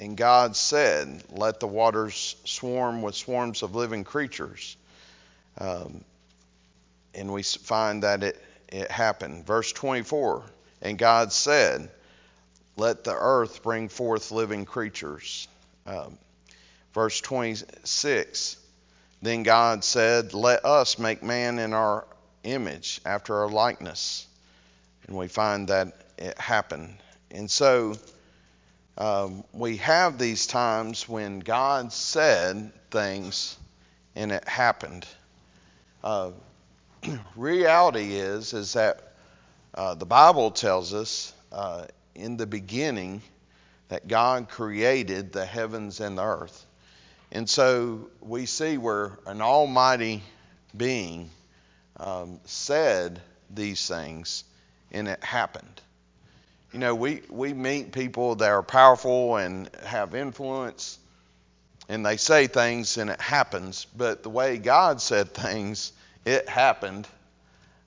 and 0.00 0.16
God 0.16 0.54
said, 0.54 1.24
Let 1.30 1.60
the 1.60 1.66
waters 1.66 2.36
swarm 2.44 3.02
with 3.02 3.14
swarms 3.14 3.62
of 3.62 3.74
living 3.74 4.04
creatures. 4.04 4.76
Um, 5.58 6.04
and 7.14 7.32
we 7.32 7.42
find 7.42 8.02
that 8.02 8.22
it, 8.22 8.44
it 8.68 8.90
happened. 8.90 9.46
Verse 9.46 9.72
24 9.72 10.42
And 10.82 10.98
God 10.98 11.32
said, 11.32 11.90
Let 12.76 13.04
the 13.04 13.14
earth 13.14 13.62
bring 13.62 13.88
forth 13.88 14.30
living 14.30 14.64
creatures. 14.64 15.48
Um, 15.86 16.18
verse 16.92 17.20
26 17.20 18.56
Then 19.22 19.42
God 19.42 19.84
said, 19.84 20.34
Let 20.34 20.64
us 20.64 20.98
make 20.98 21.22
man 21.22 21.58
in 21.58 21.72
our 21.72 22.06
image, 22.42 23.00
after 23.04 23.36
our 23.36 23.48
likeness. 23.48 24.26
And 25.06 25.16
we 25.16 25.28
find 25.28 25.68
that 25.68 25.92
it 26.18 26.38
happened. 26.38 26.96
And 27.30 27.50
so 27.50 27.96
um, 28.96 29.44
we 29.52 29.78
have 29.78 30.18
these 30.18 30.46
times 30.46 31.08
when 31.08 31.40
God 31.40 31.92
said 31.92 32.72
things 32.90 33.56
and 34.14 34.30
it 34.30 34.46
happened. 34.48 35.06
Uh, 36.04 36.32
reality 37.36 38.14
is 38.14 38.52
is 38.52 38.74
that 38.74 39.14
uh, 39.74 39.94
the 39.94 40.04
Bible 40.04 40.50
tells 40.50 40.92
us 40.92 41.32
uh, 41.50 41.86
in 42.14 42.36
the 42.36 42.46
beginning 42.46 43.22
that 43.88 44.06
God 44.06 44.50
created 44.50 45.32
the 45.32 45.46
heavens 45.46 46.00
and 46.00 46.18
the 46.18 46.22
earth, 46.22 46.66
and 47.32 47.48
so 47.48 48.10
we 48.20 48.44
see 48.44 48.76
where 48.76 49.18
an 49.26 49.40
Almighty 49.40 50.22
being 50.76 51.30
um, 51.96 52.38
said 52.44 53.22
these 53.48 53.88
things, 53.88 54.44
and 54.92 55.08
it 55.08 55.24
happened. 55.24 55.80
You 56.72 56.80
know, 56.80 56.94
we, 56.94 57.22
we 57.30 57.54
meet 57.54 57.92
people 57.92 58.34
that 58.36 58.50
are 58.50 58.62
powerful 58.62 59.36
and 59.36 59.70
have 59.86 60.14
influence, 60.14 60.98
and 61.88 62.04
they 62.04 62.16
say 62.16 62.46
things 62.46 62.96
and 62.98 63.10
it 63.10 63.20
happens, 63.20 63.86
but 63.96 64.22
the 64.22 64.30
way 64.30 64.56
God 64.58 65.00
said 65.00 65.32
things, 65.32 65.92
it 66.24 66.48
happened 66.48 67.06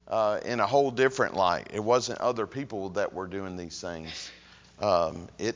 uh, 0.08 0.40
in 0.46 0.60
a 0.60 0.68
whole 0.68 0.92
different 0.92 1.36
light. 1.36 1.70
It 1.74 1.84
wasn't 1.84 2.20
other 2.22 2.48
people 2.48 2.90
that 2.90 3.14
were 3.14 3.28
doing 3.28 3.58
these 3.58 3.80
things. 3.82 4.32
Um, 4.80 5.28
it, 5.40 5.56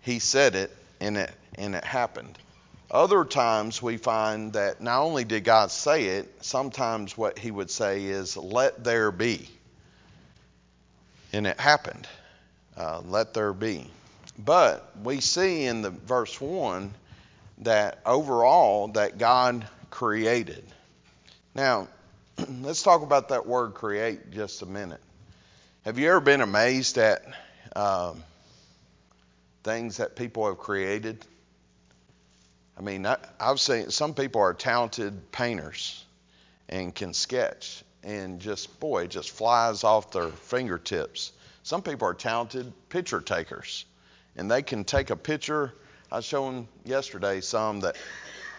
he 0.00 0.20
said 0.20 0.54
it, 0.54 0.74
and 1.00 1.16
it, 1.16 1.32
and 1.56 1.74
it 1.74 1.84
happened. 1.84 2.38
Other 2.90 3.24
times 3.24 3.82
we 3.82 3.98
find 3.98 4.52
that 4.54 4.80
not 4.80 5.02
only 5.02 5.24
did 5.24 5.44
God 5.44 5.70
say 5.70 6.06
it, 6.06 6.32
sometimes 6.42 7.18
what 7.18 7.38
he 7.38 7.50
would 7.50 7.70
say 7.70 8.04
is, 8.04 8.36
let 8.36 8.82
there 8.82 9.10
be. 9.10 9.48
And 11.32 11.46
it 11.46 11.60
happened. 11.60 12.06
Uh, 12.76 13.02
let 13.06 13.34
there 13.34 13.52
be. 13.52 13.90
But 14.38 14.90
we 15.02 15.20
see 15.20 15.64
in 15.64 15.82
the 15.82 15.90
verse 15.90 16.40
1 16.40 16.94
that 17.62 18.00
overall 18.06 18.88
that 18.88 19.18
God 19.18 19.66
created. 19.90 20.64
Now, 21.54 21.88
let's 22.60 22.82
talk 22.82 23.02
about 23.02 23.30
that 23.30 23.46
word 23.46 23.74
create 23.74 24.30
just 24.30 24.62
a 24.62 24.66
minute. 24.66 25.00
Have 25.84 25.98
you 25.98 26.08
ever 26.08 26.20
been 26.20 26.40
amazed 26.40 26.98
at 26.98 27.22
um, 27.74 28.22
things 29.64 29.96
that 29.96 30.16
people 30.16 30.46
have 30.46 30.58
created? 30.58 31.24
I 32.76 32.82
mean, 32.82 33.06
I, 33.06 33.16
I've 33.40 33.58
seen 33.58 33.90
some 33.90 34.14
people 34.14 34.40
are 34.40 34.54
talented 34.54 35.32
painters 35.32 36.04
and 36.68 36.94
can 36.94 37.12
sketch, 37.12 37.82
and 38.04 38.40
just 38.40 38.78
boy, 38.78 39.04
it 39.04 39.10
just 39.10 39.30
flies 39.30 39.82
off 39.82 40.12
their 40.12 40.28
fingertips. 40.28 41.32
Some 41.64 41.82
people 41.82 42.06
are 42.06 42.14
talented 42.14 42.72
picture 42.88 43.20
takers, 43.20 43.84
and 44.36 44.50
they 44.50 44.62
can 44.62 44.84
take 44.84 45.10
a 45.10 45.16
picture. 45.16 45.74
I 46.10 46.16
was 46.16 46.24
showing 46.24 46.66
yesterday 46.84 47.42
some 47.42 47.80
that 47.80 47.96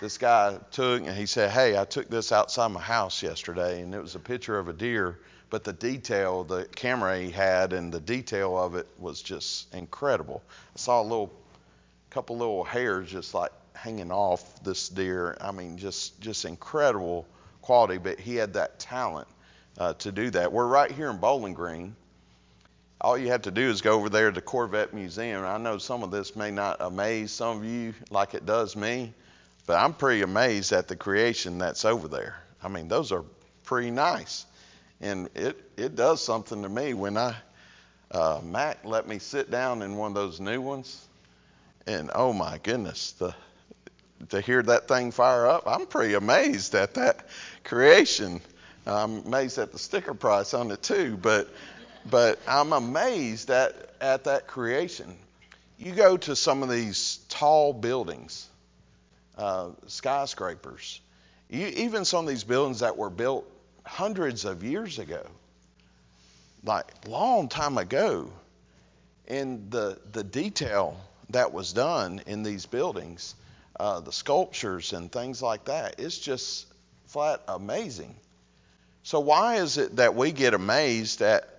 this 0.02 0.20
guy 0.20 0.60
took, 0.72 1.02
and 1.02 1.18
he 1.18 1.26
said, 1.26 1.50
"Hey, 1.50 1.78
I 1.78 1.84
took 1.84 2.08
this 2.08 2.32
outside 2.32 2.68
my 2.68 2.80
house 2.80 3.24
yesterday, 3.24 3.82
and 3.82 3.94
it 3.96 4.02
was 4.02 4.14
a 4.14 4.20
picture 4.20 4.60
of 4.60 4.68
a 4.68 4.74
deer, 4.74 5.20
but 5.50 5.64
the 5.64 5.74
detail, 5.74 6.44
the 6.44 6.66
camera 6.76 7.18
he 7.18 7.32
had, 7.32 7.74
and 7.74 7.92
the 7.92 8.00
detail 8.00 8.56
of 8.56 8.76
it 8.76 8.88
was 9.00 9.24
just 9.24 9.74
incredible. 9.74 10.44
I 10.76 10.80
saw 10.80 11.02
a 11.02 11.04
little, 11.04 11.34
couple 12.12 12.38
little 12.38 12.64
hairs 12.64 13.10
just 13.10 13.34
like 13.34 13.52
hanging 13.74 14.12
off 14.12 14.64
this 14.64 14.88
deer. 14.88 15.36
I 15.42 15.52
mean, 15.52 15.76
just 15.76 16.22
just 16.22 16.46
incredible 16.46 17.26
quality. 17.64 17.98
But 17.98 18.20
he 18.20 18.36
had 18.36 18.54
that 18.54 18.78
talent 18.78 19.28
uh, 19.80 19.94
to 19.96 20.12
do 20.12 20.30
that. 20.30 20.54
We're 20.54 20.68
right 20.68 20.92
here 20.92 21.10
in 21.10 21.18
Bowling 21.18 21.56
Green. 21.56 21.96
All 23.02 23.18
you 23.18 23.30
have 23.30 23.44
to 23.44 23.52
do 23.52 23.70
is 23.70 23.82
go 23.82 23.94
over 23.94 24.10
there 24.10 24.30
to 24.30 24.36
the 24.36 24.42
Corvette 24.42 24.94
Museum. 24.94 25.46
I 25.46 25.58
know 25.58 25.78
some 25.78 26.04
of 26.04 26.12
this 26.12 26.36
may 26.36 26.52
not 26.52 26.78
amaze 26.82 27.32
some 27.32 27.58
of 27.60 27.64
you 27.66 27.94
like 28.10 28.34
it 28.34 28.46
does 28.46 28.76
me, 28.76 29.14
but 29.66 29.78
I'm 29.78 29.94
pretty 29.94 30.22
amazed 30.22 30.74
at 30.74 30.90
the 30.90 30.98
creation 30.98 31.60
that's 31.60 31.86
over 31.86 32.10
there. 32.10 32.42
I 32.62 32.68
mean, 32.68 32.90
those 32.90 33.14
are 33.14 33.24
pretty 33.64 33.90
nice, 33.90 34.46
and 35.00 35.30
it 35.34 35.58
it 35.78 35.96
does 35.96 36.22
something 36.22 36.62
to 36.62 36.68
me 36.68 36.94
when 36.94 37.16
I 37.16 37.36
uh, 38.12 38.42
Mac 38.44 38.84
let 38.84 39.08
me 39.08 39.20
sit 39.20 39.50
down 39.50 39.82
in 39.82 39.96
one 39.96 40.12
of 40.12 40.16
those 40.16 40.42
new 40.42 40.60
ones, 40.60 41.08
and 41.88 42.12
oh 42.14 42.34
my 42.34 42.58
goodness, 42.58 43.14
the 43.14 43.34
to 44.28 44.42
hear 44.42 44.62
that 44.64 44.90
thing 44.90 45.12
fire 45.12 45.48
up, 45.48 45.64
I'm 45.66 45.86
pretty 45.86 46.16
amazed 46.16 46.76
at 46.76 46.96
that 46.96 47.30
creation. 47.64 48.42
I'm 48.86 49.26
amazed 49.26 49.58
at 49.58 49.72
the 49.72 49.80
sticker 49.80 50.14
price 50.14 50.54
on 50.54 50.70
it 50.72 50.82
too, 50.84 51.16
but 51.16 51.48
but 52.10 52.40
I'm 52.48 52.74
amazed 52.74 53.50
at 53.50 53.76
at 54.02 54.26
that 54.26 54.48
creation. 54.48 55.16
You 55.78 55.94
go 55.94 56.18
to 56.18 56.36
some 56.36 56.64
of 56.64 56.70
these 56.70 57.20
tall 57.30 57.74
buildings, 57.74 58.48
uh, 59.38 59.70
skyscrapers, 59.88 61.00
you, 61.50 61.68
even 61.68 62.06
some 62.06 62.26
of 62.26 62.30
these 62.30 62.44
buildings 62.44 62.82
that 62.82 62.98
were 62.98 63.10
built 63.10 63.50
hundreds 63.86 64.46
of 64.46 64.64
years 64.64 65.00
ago, 65.00 65.26
like 66.64 67.08
long 67.08 67.50
time 67.50 67.78
ago, 67.78 68.30
and 69.28 69.72
the 69.72 70.00
the 70.12 70.24
detail 70.24 71.00
that 71.30 71.54
was 71.54 71.74
done 71.74 72.22
in 72.26 72.44
these 72.44 72.66
buildings 72.66 73.36
uh, 73.80 74.02
the 74.02 74.12
sculptures 74.12 74.94
and 74.94 75.12
things 75.12 75.42
like 75.42 75.66
that. 75.66 75.96
It's 76.00 76.18
just 76.18 76.68
flat 77.08 77.42
amazing. 77.48 78.16
So, 79.04 79.22
why 79.22 79.56
is 79.56 79.78
it 79.78 79.96
that 79.96 80.16
we 80.16 80.32
get 80.32 80.54
amazed 80.54 81.22
at, 81.22 81.59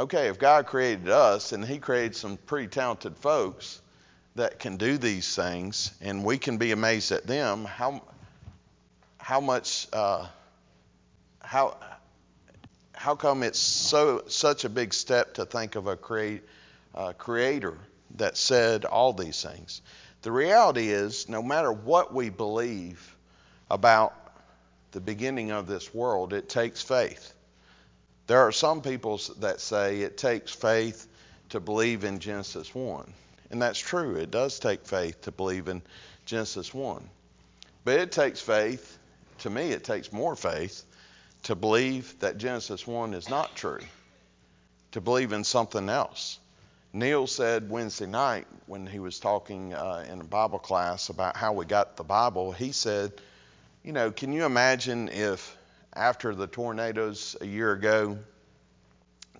okay, 0.00 0.28
if 0.28 0.38
God 0.38 0.66
created 0.66 1.10
us 1.10 1.52
and 1.52 1.64
He 1.64 1.78
created 1.78 2.16
some 2.16 2.38
pretty 2.38 2.68
talented 2.68 3.16
folks 3.18 3.82
that 4.34 4.58
can 4.58 4.76
do 4.76 4.96
these 4.96 5.34
things, 5.36 5.92
and 6.00 6.24
we 6.24 6.38
can 6.38 6.56
be 6.56 6.72
amazed 6.72 7.12
at 7.12 7.26
them, 7.26 7.66
how, 7.66 8.02
how 9.18 9.40
much, 9.40 9.88
uh, 9.92 10.26
how, 11.40 11.76
how 12.94 13.14
come 13.14 13.42
it's 13.42 13.58
so 13.58 14.22
such 14.26 14.64
a 14.64 14.70
big 14.70 14.94
step 14.94 15.34
to 15.34 15.44
think 15.44 15.74
of 15.74 15.86
a 15.86 15.96
create, 15.96 16.42
uh, 16.94 17.12
creator 17.12 17.76
that 18.16 18.38
said 18.38 18.86
all 18.86 19.12
these 19.12 19.42
things? 19.42 19.82
The 20.22 20.32
reality 20.32 20.88
is, 20.88 21.28
no 21.28 21.42
matter 21.42 21.72
what 21.72 22.14
we 22.14 22.30
believe 22.30 23.16
about 23.70 24.14
the 24.92 25.00
beginning 25.00 25.50
of 25.50 25.66
this 25.66 25.92
world, 25.92 26.32
it 26.32 26.48
takes 26.48 26.80
faith. 26.80 27.34
There 28.30 28.46
are 28.46 28.52
some 28.52 28.80
people 28.80 29.20
that 29.40 29.60
say 29.60 30.02
it 30.02 30.16
takes 30.16 30.52
faith 30.52 31.08
to 31.48 31.58
believe 31.58 32.04
in 32.04 32.20
Genesis 32.20 32.72
1. 32.72 33.12
And 33.50 33.60
that's 33.60 33.80
true. 33.80 34.14
It 34.14 34.30
does 34.30 34.60
take 34.60 34.86
faith 34.86 35.22
to 35.22 35.32
believe 35.32 35.66
in 35.66 35.82
Genesis 36.26 36.72
1. 36.72 37.10
But 37.84 37.98
it 37.98 38.12
takes 38.12 38.40
faith, 38.40 39.00
to 39.38 39.50
me, 39.50 39.72
it 39.72 39.82
takes 39.82 40.12
more 40.12 40.36
faith 40.36 40.84
to 41.42 41.56
believe 41.56 42.16
that 42.20 42.38
Genesis 42.38 42.86
1 42.86 43.14
is 43.14 43.28
not 43.28 43.56
true, 43.56 43.80
to 44.92 45.00
believe 45.00 45.32
in 45.32 45.42
something 45.42 45.88
else. 45.88 46.38
Neil 46.92 47.26
said 47.26 47.68
Wednesday 47.68 48.06
night 48.06 48.46
when 48.66 48.86
he 48.86 49.00
was 49.00 49.18
talking 49.18 49.74
uh, 49.74 50.06
in 50.08 50.20
a 50.20 50.24
Bible 50.24 50.60
class 50.60 51.08
about 51.08 51.36
how 51.36 51.52
we 51.52 51.64
got 51.64 51.96
the 51.96 52.04
Bible, 52.04 52.52
he 52.52 52.70
said, 52.70 53.12
You 53.82 53.92
know, 53.92 54.12
can 54.12 54.32
you 54.32 54.44
imagine 54.44 55.08
if 55.08 55.56
after 55.94 56.34
the 56.34 56.46
tornadoes 56.46 57.36
a 57.40 57.46
year 57.46 57.72
ago, 57.72 58.18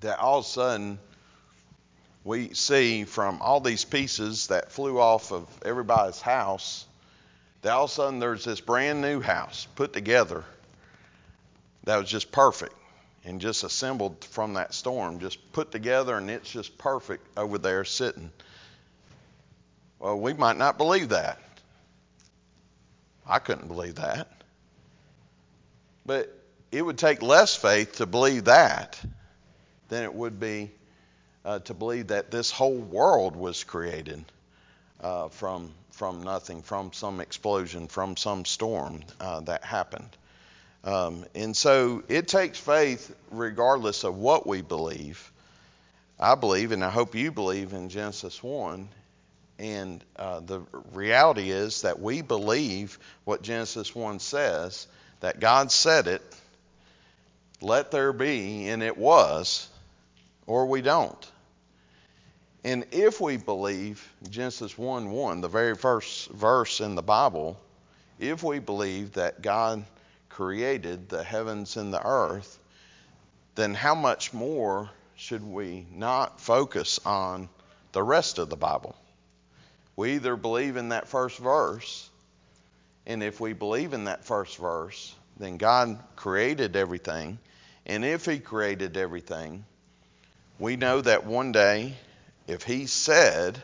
that 0.00 0.19
all 0.19 0.38
of 0.40 0.45
a 0.45 0.49
sudden 0.49 0.99
we 2.25 2.52
see 2.54 3.04
from 3.04 3.40
all 3.40 3.61
these 3.61 3.85
pieces 3.85 4.49
that 4.49 4.73
flew 4.73 4.99
off 4.99 5.33
of 5.33 5.47
everybody's 5.64 6.21
house, 6.21 6.87
that 7.62 7.73
all 7.73 7.85
of 7.85 7.90
a 7.90 7.92
sudden 7.92 8.19
there's 8.19 8.45
this 8.45 8.61
brand 8.61 9.00
new 9.00 9.21
house 9.21 9.66
put 9.75 9.92
together 9.92 10.45
that 11.85 11.97
was 11.97 12.09
just 12.09 12.30
perfect 12.33 12.75
and 13.25 13.40
just 13.40 13.64
assembled 13.64 14.25
from 14.25 14.54
that 14.54 14.75
storm, 14.75 15.19
just 15.21 15.52
put 15.52 15.71
together, 15.71 16.16
and 16.16 16.30
it's 16.30 16.50
just 16.50 16.76
perfect 16.78 17.26
over 17.37 17.59
there 17.59 17.85
sitting. 17.85 18.30
Well, 19.99 20.19
we 20.19 20.33
might 20.33 20.57
not 20.57 20.78
believe 20.78 21.11
that. 21.11 21.38
I 23.26 23.38
couldn't 23.38 23.69
believe 23.69 23.97
that. 23.97 24.28
But 26.07 26.35
it 26.72 26.82
would 26.82 26.98
take 26.98 27.22
less 27.22 27.56
faith 27.56 27.96
to 27.96 28.06
believe 28.06 28.44
that 28.44 29.00
than 29.88 30.04
it 30.04 30.14
would 30.14 30.38
be 30.38 30.70
uh, 31.44 31.58
to 31.60 31.74
believe 31.74 32.08
that 32.08 32.30
this 32.30 32.50
whole 32.50 32.78
world 32.78 33.34
was 33.34 33.64
created 33.64 34.24
uh, 35.00 35.28
from 35.28 35.72
from 35.90 36.22
nothing, 36.22 36.62
from 36.62 36.92
some 36.94 37.20
explosion, 37.20 37.86
from 37.86 38.16
some 38.16 38.46
storm 38.46 39.00
uh, 39.20 39.40
that 39.40 39.62
happened. 39.62 40.08
Um, 40.82 41.26
and 41.34 41.54
so 41.54 42.02
it 42.08 42.26
takes 42.26 42.58
faith, 42.58 43.14
regardless 43.30 44.04
of 44.04 44.16
what 44.16 44.46
we 44.46 44.62
believe. 44.62 45.30
I 46.18 46.36
believe, 46.36 46.72
and 46.72 46.82
I 46.82 46.88
hope 46.88 47.14
you 47.14 47.30
believe 47.30 47.74
in 47.74 47.90
Genesis 47.90 48.42
1. 48.42 48.88
And 49.58 50.02
uh, 50.16 50.40
the 50.40 50.62
reality 50.94 51.50
is 51.50 51.82
that 51.82 52.00
we 52.00 52.22
believe 52.22 52.98
what 53.24 53.42
Genesis 53.42 53.94
1 53.94 54.20
says 54.20 54.86
that 55.20 55.38
God 55.38 55.70
said 55.70 56.06
it, 56.06 56.22
let 57.61 57.90
there 57.90 58.12
be, 58.12 58.69
and 58.69 58.83
it 58.83 58.97
was, 58.97 59.69
or 60.47 60.67
we 60.67 60.83
don't. 60.83 61.31
And 62.64 62.87
if 62.90 63.21
we 63.21 63.37
believe 63.37 64.07
Genesis 64.29 64.76
1 64.76 65.11
1, 65.11 65.40
the 65.40 65.49
very 65.49 65.75
first 65.75 66.31
verse 66.31 66.81
in 66.81 66.95
the 66.95 67.02
Bible, 67.02 67.59
if 68.19 68.43
we 68.43 68.59
believe 68.59 69.12
that 69.12 69.40
God 69.40 69.85
created 70.29 71.09
the 71.09 71.25
heavens 71.25 71.76
and 71.76 71.93
the 71.93 72.07
earth, 72.07 72.59
then 73.55 73.75
how 73.75 73.95
much 73.95 74.33
more 74.33 74.90
should 75.17 75.43
we 75.43 75.87
not 75.93 76.40
focus 76.40 77.00
on 77.05 77.49
the 77.93 78.02
rest 78.02 78.38
of 78.38 78.50
the 78.50 78.57
Bible? 78.57 78.95
We 79.97 80.14
either 80.14 80.37
believe 80.37 80.76
in 80.76 80.90
that 80.90 81.09
first 81.09 81.38
verse, 81.38 82.09
and 83.07 83.23
if 83.23 83.40
we 83.40 83.52
believe 83.52 83.93
in 83.93 84.05
that 84.05 84.25
first 84.25 84.57
verse, 84.59 85.14
then 85.38 85.57
God 85.57 85.99
created 86.17 86.76
everything. 86.76 87.38
And 87.90 88.04
if 88.04 88.25
He 88.25 88.38
created 88.38 88.97
everything, 88.97 89.64
we 90.59 90.76
know 90.76 91.00
that 91.00 91.26
one 91.26 91.52
day 91.52 91.94
if 92.50 92.64
he 92.64 92.87
said 92.87 93.62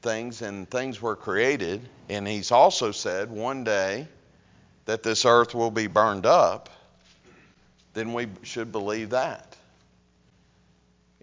things 0.00 0.40
and 0.40 0.68
things 0.70 1.02
were 1.02 1.16
created, 1.16 1.86
and 2.08 2.26
he's 2.26 2.50
also 2.50 2.92
said 2.92 3.30
one 3.30 3.62
day 3.62 4.08
that 4.86 5.02
this 5.02 5.26
earth 5.26 5.54
will 5.54 5.70
be 5.70 5.86
burned 5.86 6.24
up, 6.24 6.70
then 7.92 8.14
we 8.14 8.28
should 8.42 8.72
believe 8.72 9.10
that. 9.10 9.54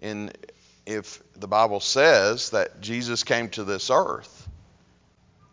And 0.00 0.36
if 0.86 1.20
the 1.34 1.48
Bible 1.48 1.80
says 1.80 2.50
that 2.50 2.80
Jesus 2.80 3.24
came 3.24 3.48
to 3.50 3.64
this 3.64 3.90
earth, 3.90 4.48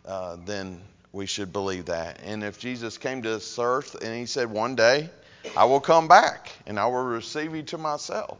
uh, 0.06 0.36
then 0.46 0.80
we 1.12 1.26
should 1.26 1.52
believe 1.52 1.86
that. 1.86 2.20
And 2.24 2.44
if 2.44 2.60
Jesus 2.60 2.98
came 2.98 3.22
to 3.22 3.30
this 3.30 3.58
earth 3.58 3.96
and 4.00 4.16
he 4.16 4.26
said, 4.26 4.48
One 4.48 4.76
day 4.76 5.10
I 5.56 5.64
will 5.64 5.80
come 5.80 6.08
back 6.08 6.52
and 6.66 6.78
I 6.78 6.86
will 6.86 7.04
receive 7.04 7.54
you 7.54 7.62
to 7.64 7.78
myself, 7.78 8.38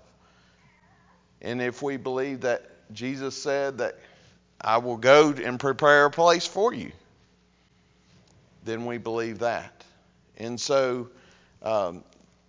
and 1.42 1.60
if 1.60 1.82
we 1.82 1.96
believe 1.96 2.42
that 2.42 2.70
Jesus 2.92 3.40
said 3.40 3.78
that 3.78 3.98
I 4.60 4.78
will 4.78 4.96
go 4.96 5.30
and 5.30 5.58
prepare 5.58 6.06
a 6.06 6.10
place 6.10 6.46
for 6.46 6.74
you, 6.74 6.92
then 8.64 8.84
we 8.84 8.98
believe 8.98 9.38
that. 9.38 9.84
And 10.36 10.60
so 10.60 11.08
um, 11.62 12.04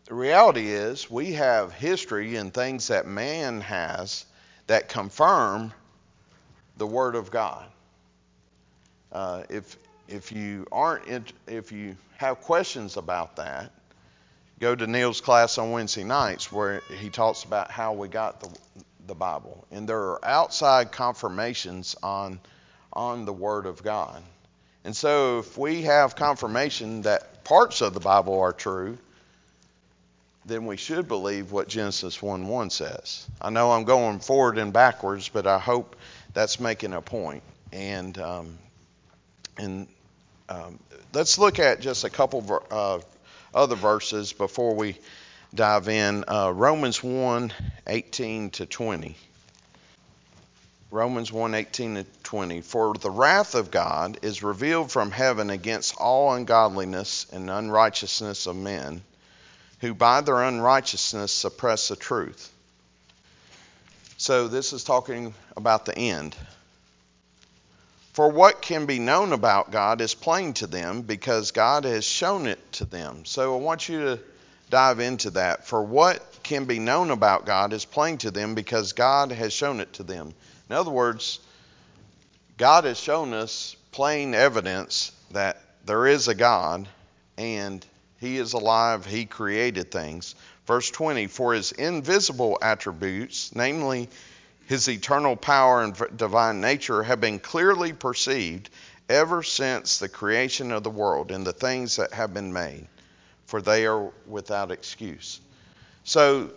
the 0.06 0.16
reality 0.16 0.68
is 0.68 1.10
we 1.10 1.34
have 1.34 1.74
history 1.74 2.36
and 2.36 2.54
things 2.54 2.88
that 2.88 3.08
man 3.08 3.62
has 3.62 4.26
that 4.68 4.90
confirm 4.90 5.74
the 6.78 6.88
Word 6.88 7.16
of 7.16 7.32
God. 7.32 7.66
Uh, 9.12 9.44
if 9.50 9.78
if 10.08 10.32
you 10.32 10.66
aren't 10.72 11.34
if 11.48 11.72
you 11.72 11.96
have 12.18 12.42
questions 12.42 12.98
about 12.98 13.36
that, 13.38 13.72
go 14.62 14.76
to 14.76 14.86
Neil's 14.86 15.22
class 15.22 15.58
on 15.58 15.72
Wednesday 15.72 16.04
nights 16.04 16.52
where 16.52 16.82
he 17.00 17.10
talks 17.10 17.44
about 17.44 17.72
how 17.72 17.94
we 17.94 18.08
got 18.08 18.40
the, 18.40 18.50
the 19.08 19.16
Bible. 19.16 19.66
And 19.72 19.90
there 19.90 20.00
are 20.00 20.24
outside 20.24 20.92
confirmations 20.92 21.96
on, 22.04 22.40
on 22.94 23.26
the 23.26 23.34
Word 23.34 23.66
of 23.66 23.84
God. 23.84 24.22
And 24.86 24.96
so 24.96 25.40
if 25.40 25.58
we 25.58 25.82
have 25.84 26.16
confirmation 26.16 27.02
that 27.02 27.44
parts 27.44 27.82
of 27.82 27.96
the 27.96 28.00
Bible 28.00 28.40
are 28.40 28.54
true, 28.54 29.00
then 30.46 30.68
we 30.68 30.78
should 30.78 31.08
believe 31.08 31.52
what 31.52 31.68
Genesis 31.68 32.22
1 32.22 32.48
1 32.48 32.70
says. 32.70 33.28
I 33.42 33.50
know 33.50 33.72
I'm 33.72 33.84
going 33.84 34.20
forward 34.20 34.60
and 34.60 34.72
backwards, 34.72 35.28
but 35.28 35.48
I 35.48 35.58
hope 35.58 35.96
that's 36.34 36.60
making 36.60 36.94
a 36.94 37.02
point. 37.02 37.42
And, 37.72 38.18
um, 38.20 38.58
and 39.58 39.88
um, 40.50 40.80
let's 41.14 41.40
look 41.40 41.58
at 41.58 41.82
just 41.82 42.04
a 42.04 42.10
couple 42.10 42.64
uh, 42.70 43.00
other 43.54 43.76
verses 43.76 44.34
before 44.34 44.76
we 44.76 44.98
dive 45.54 45.88
in. 45.88 46.24
Uh, 46.28 46.52
Romans 46.54 47.04
1 47.04 47.54
18 47.88 48.50
to 48.52 48.66
20. 48.66 49.16
Romans 50.92 51.32
1 51.32 51.56
18 51.56 51.96
to 51.96 52.06
20. 52.24 52.62
For 52.62 52.94
the 52.94 53.12
wrath 53.12 53.56
of 53.56 53.72
God 53.72 54.20
is 54.22 54.44
revealed 54.44 54.92
from 54.92 55.12
heaven 55.12 55.50
against 55.50 55.96
all 55.98 56.34
ungodliness 56.34 57.28
and 57.32 57.50
unrighteousness 57.50 58.46
of 58.46 58.56
men, 58.56 59.02
who 59.80 59.94
by 59.94 60.22
their 60.22 60.42
unrighteousness 60.44 61.32
suppress 61.32 61.88
the 61.88 61.96
truth. 61.96 62.52
So 64.18 64.48
this 64.48 64.74
is 64.74 64.84
talking 64.84 65.34
about 65.58 65.86
the 65.86 65.98
end. 65.98 66.36
For 68.14 68.30
what 68.30 68.62
can 68.62 68.86
be 68.86 69.00
known 69.00 69.32
about 69.32 69.72
God 69.72 70.02
is 70.02 70.14
plain 70.14 70.54
to 70.56 70.68
them 70.68 71.02
because 71.02 71.52
God 71.52 71.86
has 71.86 72.04
shown 72.04 72.46
it 72.46 72.60
to 72.74 72.86
them. 72.86 73.24
So 73.24 73.56
I 73.56 73.62
want 73.62 73.88
you 73.88 74.00
to 74.02 74.20
dive 74.70 75.00
into 75.00 75.30
that. 75.32 75.66
For 75.66 75.82
what 75.82 76.22
can 76.44 76.66
be 76.66 76.80
known 76.80 77.12
about 77.12 77.46
God 77.46 77.72
is 77.72 77.86
plain 77.86 78.18
to 78.20 78.32
them 78.32 78.54
because 78.54 78.94
God 78.94 79.32
has 79.32 79.54
shown 79.54 79.80
it 79.80 79.94
to 79.94 80.04
them. 80.04 80.34
In 80.70 80.76
other 80.76 80.92
words, 80.92 81.40
God 82.58 82.84
has 82.84 83.00
shown 83.00 83.34
us 83.34 83.78
plain 83.92 84.34
evidence 84.34 85.14
that 85.32 85.62
there 85.86 86.06
is 86.06 86.28
a 86.28 86.36
God 86.36 86.88
and 87.38 87.86
He 88.20 88.38
is 88.38 88.54
alive, 88.54 89.06
He 89.06 89.26
created 89.26 89.90
things. 89.90 90.36
Verse 90.68 90.90
20 90.92 91.28
For 91.28 91.54
His 91.54 91.72
invisible 91.72 92.58
attributes, 92.62 93.56
namely 93.56 94.10
his 94.72 94.88
eternal 94.88 95.36
power 95.36 95.84
and 95.84 95.94
divine 96.16 96.62
nature 96.62 97.04
have 97.04 97.20
been 97.20 97.40
clearly 97.40 97.92
perceived 97.92 98.70
ever 99.10 99.44
since 99.44 100.00
the 100.00 100.08
creation 100.08 100.72
of 100.72 100.82
the 100.82 100.90
world 100.90 101.30
and 101.30 101.46
the 101.46 101.52
things 101.52 101.98
that 101.98 102.14
have 102.14 102.34
been 102.34 102.54
made, 102.54 102.88
for 103.48 103.62
they 103.62 103.86
are 103.86 104.10
without 104.26 104.72
excuse. 104.72 105.42
So, 106.06 106.52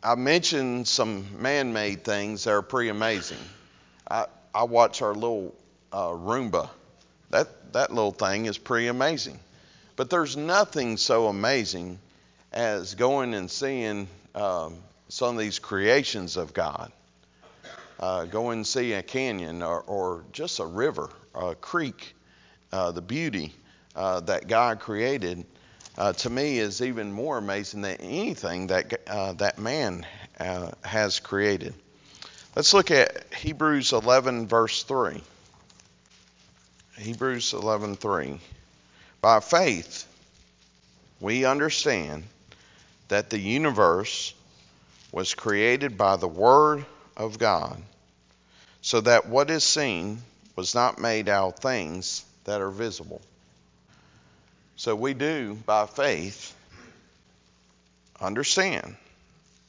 I 0.00 0.14
mentioned 0.14 0.86
some 0.86 1.42
man 1.42 1.72
made 1.72 2.04
things 2.04 2.44
that 2.44 2.52
are 2.52 2.62
pretty 2.62 2.90
amazing. 2.90 3.44
I, 4.08 4.26
I 4.54 4.62
watch 4.62 5.02
our 5.02 5.12
little 5.12 5.56
uh, 5.92 6.10
Roomba. 6.10 6.70
That, 7.30 7.72
that 7.72 7.90
little 7.92 8.12
thing 8.12 8.46
is 8.46 8.58
pretty 8.58 8.86
amazing. 8.86 9.40
But 9.96 10.08
there's 10.08 10.36
nothing 10.36 10.98
so 10.98 11.26
amazing 11.26 11.98
as 12.52 12.94
going 12.94 13.34
and 13.34 13.50
seeing 13.50 14.06
um, 14.36 14.76
some 15.08 15.34
of 15.34 15.40
these 15.40 15.58
creations 15.58 16.36
of 16.36 16.54
God 16.54 16.92
uh, 18.00 18.24
go 18.24 18.50
and 18.50 18.66
see 18.66 18.92
a 18.92 19.02
canyon 19.02 19.62
or, 19.62 19.82
or 19.82 20.24
just 20.32 20.60
a 20.60 20.66
river, 20.66 21.10
a 21.34 21.54
creek, 21.54 22.14
uh, 22.72 22.90
the 22.90 23.02
beauty 23.02 23.52
uh, 23.94 24.20
that 24.20 24.48
God 24.48 24.80
created, 24.80 25.44
uh, 25.96 26.12
to 26.14 26.30
me 26.30 26.58
is 26.58 26.82
even 26.82 27.12
more 27.12 27.38
amazing 27.38 27.82
than 27.82 27.96
anything 28.00 28.66
that 28.66 29.00
uh, 29.06 29.32
that 29.34 29.58
man 29.58 30.04
uh, 30.40 30.72
has 30.82 31.20
created. 31.20 31.74
Let's 32.56 32.74
look 32.74 32.90
at 32.90 33.32
Hebrews 33.34 33.92
11 33.92 34.48
verse 34.48 34.82
3. 34.82 35.22
Hebrews 36.98 37.52
11:3. 37.52 38.38
By 39.20 39.40
faith, 39.40 40.06
we 41.20 41.44
understand 41.44 42.24
that 43.08 43.30
the 43.30 43.38
universe 43.38 44.34
was 45.10 45.34
created 45.34 45.96
by 45.98 46.16
the 46.16 46.28
word 46.28 46.84
of 47.16 47.38
God, 47.38 47.80
so 48.82 49.00
that 49.00 49.28
what 49.28 49.50
is 49.50 49.64
seen 49.64 50.18
was 50.56 50.74
not 50.74 50.98
made 50.98 51.28
out 51.28 51.54
of 51.54 51.58
things 51.60 52.24
that 52.44 52.60
are 52.60 52.70
visible. 52.70 53.20
So 54.76 54.94
we 54.94 55.14
do, 55.14 55.54
by 55.66 55.86
faith, 55.86 56.54
understand 58.20 58.96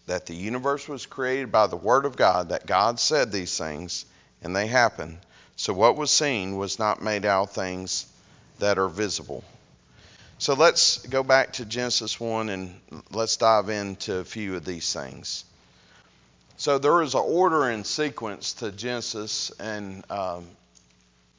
that 0.07 0.25
the 0.25 0.35
universe 0.35 0.87
was 0.87 1.05
created 1.05 1.51
by 1.51 1.67
the 1.67 1.75
Word 1.75 2.05
of 2.05 2.15
God, 2.15 2.49
that 2.49 2.65
God 2.65 2.99
said 2.99 3.31
these 3.31 3.57
things, 3.57 4.05
and 4.41 4.55
they 4.55 4.67
happened. 4.67 5.17
So 5.55 5.73
what 5.73 5.95
was 5.95 6.11
seen 6.11 6.57
was 6.57 6.79
not 6.79 7.01
made 7.01 7.25
out 7.25 7.49
of 7.49 7.51
things 7.51 8.05
that 8.59 8.77
are 8.77 8.89
visible. 8.89 9.43
So 10.37 10.53
let's 10.53 11.05
go 11.07 11.23
back 11.23 11.53
to 11.53 11.65
Genesis 11.65 12.19
1 12.19 12.49
and 12.49 12.75
let's 13.11 13.37
dive 13.37 13.69
into 13.69 14.17
a 14.17 14.25
few 14.25 14.55
of 14.55 14.65
these 14.65 14.91
things. 14.91 15.45
So 16.57 16.77
there 16.77 17.01
is 17.01 17.15
an 17.15 17.23
order 17.25 17.69
and 17.69 17.85
sequence 17.85 18.53
to 18.53 18.71
Genesis 18.71 19.51
and 19.59 20.09
um, 20.09 20.47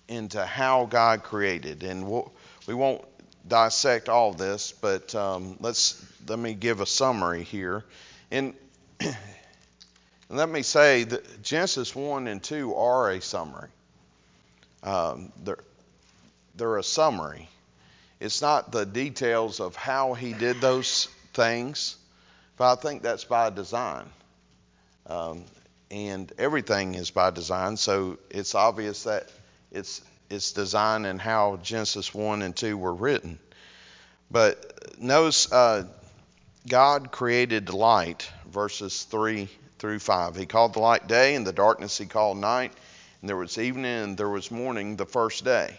into 0.09 0.45
how 0.45 0.87
God 0.87 1.23
created, 1.23 1.83
and 1.83 2.07
we'll, 2.09 2.33
we 2.67 2.75
will 2.75 2.93
not 2.93 3.09
dissect 3.49 4.09
all 4.09 4.33
this, 4.33 4.73
but 4.73 5.15
um, 5.15 5.57
let's 5.61 6.05
let 6.29 6.39
me 6.39 6.55
give 6.55 6.81
a 6.81 6.87
summary 6.87 7.45
here. 7.45 7.85
And, 8.31 8.55
and 9.01 9.17
let 10.29 10.49
me 10.49 10.63
say 10.63 11.05
that 11.05 11.43
Genesis 11.43 11.95
one 11.95 12.27
and 12.29 12.43
two 12.43 12.75
are 12.75 13.11
a 13.11 13.21
summary. 13.23 13.69
um, 14.83 15.33
they're, 15.45 15.59
they're 16.57 16.79
a 16.79 16.83
summary. 16.85 17.49
It's 18.21 18.43
not 18.43 18.73
the 18.73 18.87
details 18.87 19.61
of 19.61 19.77
how 19.77 20.15
he 20.15 20.33
did 20.33 20.61
those 20.61 21.09
things, 21.35 21.97
but 22.57 22.73
I 22.73 22.81
think 22.81 23.03
that's 23.03 23.25
by 23.25 23.51
design. 23.51 24.07
Um, 25.09 25.45
and 25.91 26.33
everything 26.39 26.95
is 26.95 27.11
by 27.11 27.31
design, 27.31 27.77
so 27.77 28.19
it's 28.31 28.55
obvious 28.55 29.05
that 29.05 29.31
it's 29.71 30.03
it's 30.29 30.53
design 30.53 31.05
and 31.05 31.21
how 31.21 31.59
Genesis 31.63 32.13
1 32.13 32.43
and 32.43 32.57
2 32.57 32.77
were 32.77 32.95
written. 32.95 33.39
But 34.31 34.99
notice 34.99 35.51
uh, 35.53 35.85
God 36.69 37.13
created 37.13 37.73
light, 37.73 38.29
verses 38.51 39.05
3 39.05 39.49
through 39.79 40.01
5. 40.01 40.35
He 40.35 40.47
called 40.47 40.75
the 40.75 40.81
light 40.81 41.07
day, 41.07 41.37
and 41.37 41.47
the 41.47 41.53
darkness 41.53 41.99
he 41.99 42.07
called 42.07 42.39
night. 42.39 42.73
And 43.21 43.29
there 43.29 43.37
was 43.37 43.59
evening 43.59 43.87
and 43.87 44.17
there 44.17 44.29
was 44.29 44.51
morning 44.51 44.97
the 44.97 45.07
first 45.07 45.45
day. 45.45 45.77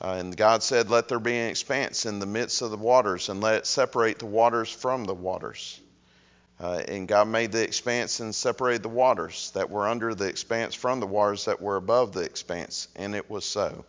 Uh, 0.00 0.16
and 0.18 0.36
God 0.36 0.62
said, 0.62 0.90
Let 0.90 1.08
there 1.08 1.18
be 1.18 1.36
an 1.36 1.50
expanse 1.50 2.06
in 2.06 2.20
the 2.20 2.26
midst 2.26 2.62
of 2.62 2.70
the 2.70 2.76
waters, 2.76 3.28
and 3.28 3.40
let 3.40 3.56
it 3.56 3.66
separate 3.66 4.20
the 4.20 4.26
waters 4.26 4.70
from 4.70 5.04
the 5.04 5.14
waters. 5.14 5.80
Uh, 6.60 6.82
and 6.88 7.06
God 7.06 7.28
made 7.28 7.52
the 7.52 7.62
expanse 7.62 8.18
and 8.18 8.34
separated 8.34 8.82
the 8.82 8.88
waters 8.88 9.52
that 9.54 9.70
were 9.70 9.86
under 9.86 10.14
the 10.14 10.26
expanse 10.26 10.74
from 10.74 10.98
the 10.98 11.06
waters 11.06 11.44
that 11.44 11.62
were 11.62 11.76
above 11.76 12.12
the 12.12 12.22
expanse. 12.22 12.88
And 12.96 13.14
it 13.14 13.30
was 13.30 13.44
so. 13.44 13.84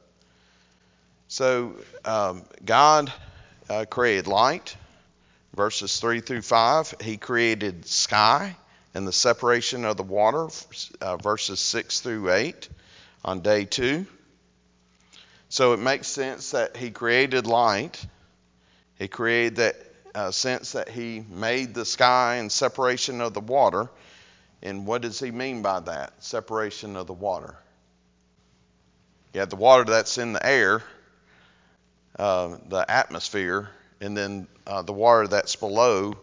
So 1.27 1.75
um, 2.05 2.43
God 2.63 3.11
uh, 3.69 3.85
created 3.89 4.27
light, 4.27 4.75
verses 5.55 5.99
3 5.99 6.21
through 6.21 6.43
5. 6.43 6.95
He 7.01 7.17
created 7.17 7.87
sky 7.87 8.55
and 8.93 9.07
the 9.07 9.13
separation 9.13 9.85
of 9.85 9.97
the 9.97 10.03
water, 10.03 10.47
uh, 11.01 11.17
verses 11.17 11.59
6 11.59 12.01
through 12.01 12.31
8, 12.31 12.69
on 13.25 13.41
day 13.41 13.65
2. 13.65 14.05
So 15.49 15.73
it 15.73 15.79
makes 15.79 16.07
sense 16.07 16.51
that 16.51 16.77
He 16.77 16.91
created 16.91 17.47
light. 17.47 18.03
He 18.99 19.07
created 19.07 19.55
that 19.57 19.75
uh, 20.15 20.31
sense 20.31 20.73
that 20.73 20.89
He 20.89 21.23
made 21.29 21.73
the 21.73 21.85
sky 21.85 22.35
and 22.35 22.51
separation 22.51 23.21
of 23.21 23.33
the 23.33 23.39
water. 23.39 23.89
And 24.61 24.85
what 24.85 25.01
does 25.01 25.19
He 25.19 25.31
mean 25.31 25.61
by 25.61 25.79
that? 25.81 26.23
Separation 26.23 26.95
of 26.95 27.07
the 27.07 27.13
water. 27.13 27.55
You 29.33 29.41
have 29.41 29.49
the 29.49 29.55
water 29.55 29.83
that's 29.83 30.17
in 30.17 30.33
the 30.33 30.45
air, 30.45 30.81
uh, 32.17 32.57
the 32.67 32.83
atmosphere, 32.89 33.69
and 34.01 34.17
then 34.17 34.47
uh, 34.65 34.81
the 34.81 34.93
water 34.93 35.27
that's 35.27 35.55
below 35.55 36.17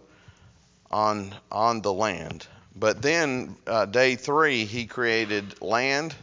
on 0.90 1.34
on 1.50 1.82
the 1.82 1.92
land. 1.92 2.46
But 2.74 3.00
then 3.00 3.56
uh, 3.66 3.86
day 3.86 4.16
three, 4.16 4.64
he 4.64 4.86
created 4.86 5.62
land 5.62 6.14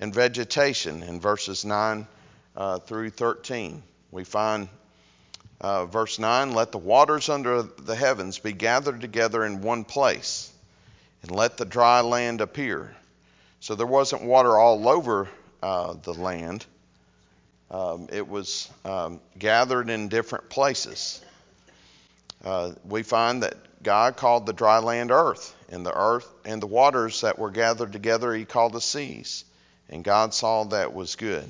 and 0.00 0.14
vegetation 0.14 1.02
in 1.02 1.20
verses 1.20 1.64
nine 1.64 2.06
uh, 2.56 2.78
through 2.78 3.10
thirteen. 3.10 3.82
We 4.10 4.24
find 4.24 4.68
uh, 5.62 5.86
verse 5.86 6.18
nine: 6.18 6.52
Let 6.52 6.72
the 6.72 6.78
waters 6.78 7.28
under 7.28 7.62
the 7.62 7.96
heavens 7.96 8.38
be 8.38 8.52
gathered 8.52 9.00
together 9.00 9.44
in 9.44 9.62
one 9.62 9.84
place, 9.84 10.52
and 11.22 11.30
let 11.30 11.56
the 11.56 11.64
dry 11.64 12.00
land 12.00 12.40
appear. 12.40 12.94
So 13.60 13.76
there 13.76 13.86
wasn't 13.86 14.24
water 14.24 14.58
all 14.58 14.88
over 14.88 15.28
uh, 15.62 15.94
the 16.02 16.12
land. 16.12 16.66
Um, 17.70 18.08
it 18.12 18.28
was 18.28 18.68
um, 18.84 19.20
gathered 19.38 19.88
in 19.88 20.08
different 20.08 20.50
places. 20.50 21.22
Uh, 22.44 22.72
we 22.84 23.02
find 23.02 23.44
that 23.44 23.54
God 23.82 24.16
called 24.16 24.46
the 24.46 24.52
dry 24.52 24.78
land 24.78 25.10
earth, 25.10 25.54
and 25.68 25.86
the 25.86 25.96
earth 25.96 26.28
and 26.44 26.60
the 26.60 26.66
waters 26.66 27.22
that 27.22 27.38
were 27.38 27.50
gathered 27.50 27.92
together 27.92 28.34
he 28.34 28.44
called 28.44 28.72
the 28.72 28.80
seas. 28.80 29.44
And 29.88 30.02
God 30.02 30.34
saw 30.34 30.64
that 30.64 30.92
was 30.92 31.16
good. 31.16 31.48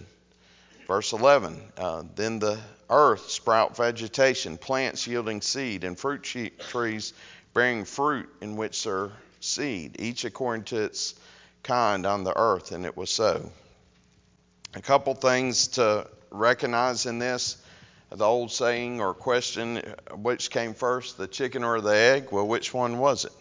Verse 0.93 1.15
11 1.15 1.59
uh, 1.79 2.03
Then 2.17 2.39
the 2.39 2.61
earth 2.91 3.31
sprout 3.31 3.75
vegetation, 3.75 4.59
plants 4.59 5.07
yielding 5.07 5.41
seed, 5.41 5.85
and 5.85 5.99
fruit 5.99 6.23
trees 6.23 7.15
bearing 7.55 7.87
fruit 7.87 8.29
in 8.43 8.57
which 8.57 8.85
there 8.85 9.11
seed, 9.41 9.97
each 9.99 10.27
according 10.27 10.65
to 10.65 10.83
its 10.83 11.15
kind 11.63 12.05
on 12.05 12.25
the 12.25 12.39
earth. 12.39 12.73
And 12.73 12.85
it 12.85 12.95
was 12.95 13.09
so. 13.09 13.51
A 14.75 14.83
couple 14.83 15.15
things 15.15 15.69
to 15.69 16.07
recognize 16.31 17.07
in 17.07 17.19
this 17.19 17.57
the 18.11 18.27
old 18.27 18.53
saying 18.53 19.01
or 19.01 19.15
question 19.15 19.95
which 20.17 20.51
came 20.51 20.75
first, 20.75 21.17
the 21.17 21.27
chicken 21.27 21.65
or 21.65 21.81
the 21.81 21.97
egg? 21.97 22.29
Well, 22.31 22.47
which 22.47 22.75
one 22.75 22.99
was 22.99 23.25
it? 23.25 23.33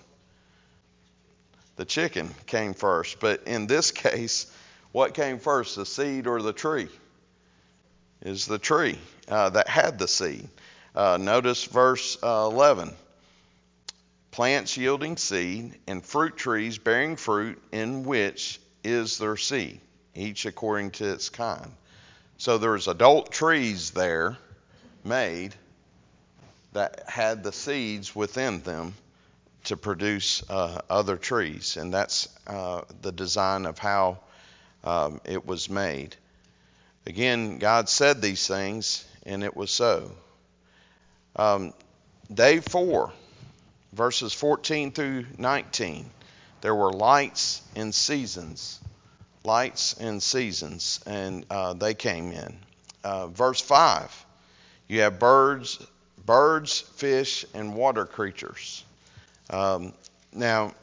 The 1.75 1.83
chicken 1.83 2.33
came 2.45 2.73
first. 2.73 3.19
But 3.19 3.43
in 3.45 3.67
this 3.67 3.91
case, 4.07 4.49
what 4.93 5.13
came 5.13 5.37
first, 5.37 5.75
the 5.75 5.85
seed 5.85 6.27
or 6.27 6.41
the 6.41 6.53
tree? 6.53 6.87
Is 8.21 8.45
the 8.45 8.59
tree 8.59 8.99
uh, 9.27 9.49
that 9.49 9.67
had 9.67 9.97
the 9.97 10.07
seed. 10.07 10.47
Uh, 10.95 11.17
notice 11.19 11.63
verse 11.65 12.17
uh, 12.21 12.49
11 12.51 12.93
plants 14.31 14.77
yielding 14.77 15.17
seed, 15.17 15.77
and 15.87 16.03
fruit 16.03 16.37
trees 16.37 16.77
bearing 16.77 17.15
fruit, 17.17 17.61
in 17.71 18.03
which 18.03 18.59
is 18.83 19.17
their 19.17 19.37
seed 19.37 19.79
each 20.15 20.45
according 20.45 20.91
to 20.91 21.11
its 21.11 21.29
kind. 21.29 21.71
So 22.37 22.57
there's 22.57 22.87
adult 22.87 23.31
trees 23.31 23.91
there 23.91 24.37
made 25.03 25.55
that 26.73 27.03
had 27.07 27.43
the 27.43 27.51
seeds 27.51 28.15
within 28.15 28.61
them 28.61 28.93
to 29.65 29.77
produce 29.77 30.43
uh, 30.49 30.81
other 30.89 31.17
trees, 31.17 31.77
and 31.77 31.93
that's 31.93 32.27
uh, 32.47 32.81
the 33.01 33.11
design 33.11 33.65
of 33.65 33.77
how 33.77 34.19
um, 34.83 35.21
it 35.23 35.45
was 35.45 35.69
made. 35.69 36.15
Again, 37.05 37.57
God 37.57 37.89
said 37.89 38.21
these 38.21 38.47
things, 38.47 39.05
and 39.25 39.43
it 39.43 39.55
was 39.55 39.71
so. 39.71 40.11
Um, 41.35 41.73
day 42.33 42.59
four, 42.59 43.11
verses 43.93 44.33
14 44.33 44.91
through 44.91 45.25
19, 45.37 46.09
there 46.61 46.75
were 46.75 46.91
lights 46.91 47.61
in 47.75 47.91
seasons 47.91 48.79
lights 49.43 49.95
and 49.99 50.21
seasons, 50.21 50.99
and 51.05 51.45
uh, 51.49 51.73
they 51.73 51.93
came 51.93 52.31
in. 52.31 52.57
Uh, 53.03 53.27
verse 53.27 53.59
5, 53.59 54.25
you 54.87 55.01
have 55.01 55.19
birds, 55.19 55.83
birds, 56.25 56.79
fish, 56.79 57.45
and 57.53 57.75
water 57.75 58.05
creatures. 58.05 58.83
Um, 59.49 59.93
now, 60.31 60.73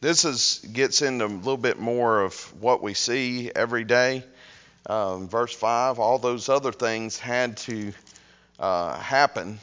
this 0.00 0.24
is 0.24 0.66
gets 0.72 1.00
into 1.00 1.24
a 1.24 1.28
little 1.28 1.56
bit 1.56 1.78
more 1.78 2.22
of 2.22 2.34
what 2.60 2.82
we 2.82 2.92
see 2.92 3.50
every 3.54 3.84
day. 3.84 4.24
Um, 4.86 5.28
verse 5.28 5.54
5, 5.54 5.98
all 5.98 6.18
those 6.18 6.48
other 6.48 6.72
things 6.72 7.18
had 7.18 7.56
to 7.58 7.92
uh, 8.58 8.98
happen, 8.98 9.60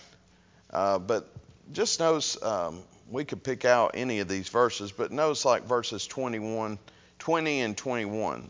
uh, 0.71 0.99
but 0.99 1.27
just 1.73 1.99
notice 1.99 2.41
um, 2.41 2.81
we 3.09 3.25
could 3.25 3.43
pick 3.43 3.65
out 3.65 3.91
any 3.95 4.19
of 4.19 4.27
these 4.29 4.47
verses, 4.47 4.91
but 4.91 5.11
notice 5.11 5.43
like 5.45 5.63
verses 5.63 6.07
21 6.07 6.79
20 7.19 7.61
and 7.61 7.75
21. 7.75 8.49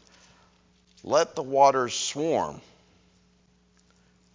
Let 1.03 1.35
the 1.35 1.41
waters 1.41 1.95
swarm 1.95 2.61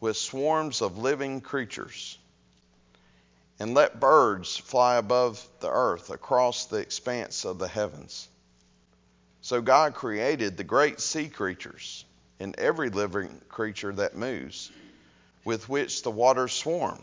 with 0.00 0.16
swarms 0.16 0.82
of 0.82 0.98
living 0.98 1.40
creatures, 1.40 2.18
and 3.60 3.74
let 3.74 4.00
birds 4.00 4.56
fly 4.56 4.96
above 4.96 5.46
the 5.60 5.70
earth 5.70 6.10
across 6.10 6.66
the 6.66 6.78
expanse 6.78 7.44
of 7.44 7.58
the 7.60 7.68
heavens. 7.68 8.28
So 9.40 9.62
God 9.62 9.94
created 9.94 10.56
the 10.56 10.64
great 10.64 11.00
sea 11.00 11.28
creatures 11.28 12.04
and 12.44 12.56
every 12.60 12.90
living 12.90 13.40
creature 13.48 13.92
that 13.92 14.14
moves, 14.14 14.70
with 15.44 15.68
which 15.68 16.02
the 16.02 16.10
waters 16.10 16.52
swarm, 16.52 17.02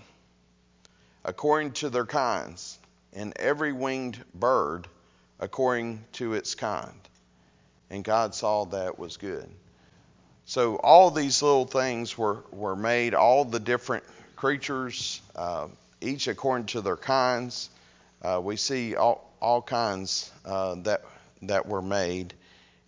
according 1.25 1.73
to 1.73 1.89
their 1.89 2.05
kinds, 2.05 2.79
and 3.11 3.33
every 3.35 3.73
winged 3.73 4.23
bird 4.33 4.87
according 5.39 6.01
to 6.13 6.35
its 6.35 6.55
kind 6.55 6.93
and 7.91 8.03
God 8.05 8.33
saw 8.33 8.65
that 8.65 8.97
was 8.97 9.17
good. 9.17 9.47
So 10.45 10.77
all 10.77 11.11
these 11.11 11.41
little 11.41 11.65
things 11.65 12.17
were, 12.17 12.43
were 12.51 12.75
made, 12.75 13.13
all 13.13 13.45
the 13.45 13.59
different 13.59 14.03
creatures, 14.35 15.21
uh, 15.35 15.67
each 15.99 16.27
according 16.27 16.67
to 16.67 16.81
their 16.81 16.97
kinds. 16.97 17.69
Uh, 18.21 18.39
we 18.41 18.55
see 18.55 18.95
all, 18.95 19.29
all 19.41 19.61
kinds 19.61 20.31
uh, 20.45 20.75
that, 20.83 21.03
that 21.43 21.67
were 21.67 21.81
made 21.81 22.33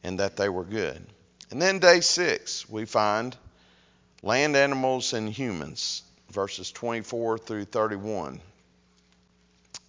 and 0.04 0.20
that 0.20 0.38
they 0.38 0.50
were 0.50 0.64
good. 0.64 1.06
And 1.52 1.62
then 1.62 1.80
day 1.80 2.00
six, 2.02 2.68
we 2.70 2.86
find 2.86 3.36
land 4.24 4.56
animals 4.56 5.14
and 5.14 5.30
humans, 5.30 6.04
verses 6.32 6.72
24 6.72 7.38
through 7.38 7.66
31. 7.66 8.42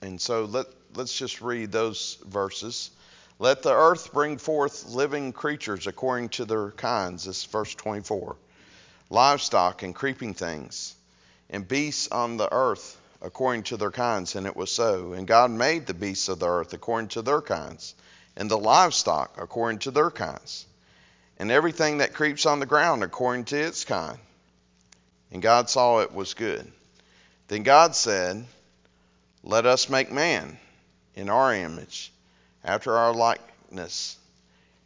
And 0.02 0.20
so 0.20 0.44
let, 0.44 0.66
let's 0.94 1.16
just 1.16 1.40
read 1.40 1.72
those 1.72 2.18
verses. 2.26 2.90
Let 3.38 3.62
the 3.62 3.72
earth 3.72 4.12
bring 4.12 4.38
forth 4.38 4.86
living 4.86 5.32
creatures 5.32 5.86
according 5.86 6.30
to 6.30 6.44
their 6.44 6.70
kinds. 6.72 7.24
This 7.24 7.38
is 7.38 7.44
verse 7.44 7.74
24. 7.74 8.36
Livestock 9.10 9.82
and 9.82 9.94
creeping 9.94 10.34
things, 10.34 10.94
and 11.50 11.66
beasts 11.66 12.08
on 12.08 12.36
the 12.36 12.52
earth 12.52 13.00
according 13.22 13.64
to 13.64 13.76
their 13.76 13.90
kinds. 13.90 14.36
And 14.36 14.46
it 14.46 14.56
was 14.56 14.70
so. 14.70 15.14
And 15.14 15.26
God 15.26 15.50
made 15.50 15.86
the 15.86 15.94
beasts 15.94 16.28
of 16.28 16.38
the 16.38 16.48
earth 16.48 16.74
according 16.74 17.08
to 17.08 17.22
their 17.22 17.40
kinds, 17.40 17.94
and 18.36 18.50
the 18.50 18.58
livestock 18.58 19.36
according 19.38 19.80
to 19.80 19.90
their 19.90 20.10
kinds, 20.10 20.66
and 21.38 21.50
everything 21.50 21.98
that 21.98 22.14
creeps 22.14 22.46
on 22.46 22.60
the 22.60 22.66
ground 22.66 23.02
according 23.02 23.44
to 23.46 23.56
its 23.56 23.84
kind. 23.84 24.18
And 25.30 25.42
God 25.42 25.68
saw 25.68 26.00
it 26.00 26.12
was 26.14 26.34
good. 26.34 26.70
Then 27.48 27.62
God 27.62 27.94
said, 27.94 28.44
Let 29.42 29.66
us 29.66 29.88
make 29.88 30.10
man 30.10 30.58
in 31.14 31.28
our 31.28 31.54
image, 31.54 32.12
after 32.64 32.96
our 32.96 33.12
likeness, 33.12 34.16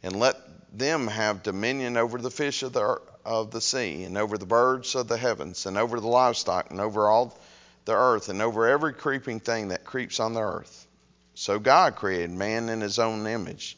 and 0.03 0.19
let 0.19 0.37
them 0.77 1.07
have 1.07 1.43
dominion 1.43 1.97
over 1.97 2.17
the 2.17 2.31
fish 2.31 2.63
of 2.63 2.73
the, 2.73 3.01
of 3.25 3.51
the 3.51 3.61
sea, 3.61 4.03
and 4.03 4.17
over 4.17 4.37
the 4.37 4.45
birds 4.45 4.95
of 4.95 5.07
the 5.07 5.17
heavens, 5.17 5.65
and 5.65 5.77
over 5.77 5.99
the 5.99 6.07
livestock, 6.07 6.69
and 6.69 6.79
over 6.79 7.07
all 7.07 7.37
the 7.85 7.95
earth, 7.95 8.29
and 8.29 8.41
over 8.41 8.67
every 8.67 8.93
creeping 8.93 9.39
thing 9.39 9.69
that 9.69 9.85
creeps 9.85 10.19
on 10.19 10.33
the 10.33 10.41
earth. 10.41 10.85
So 11.33 11.57
God 11.57 11.95
created 11.95 12.31
man 12.31 12.69
in 12.69 12.81
his 12.81 12.99
own 12.99 13.25
image. 13.25 13.77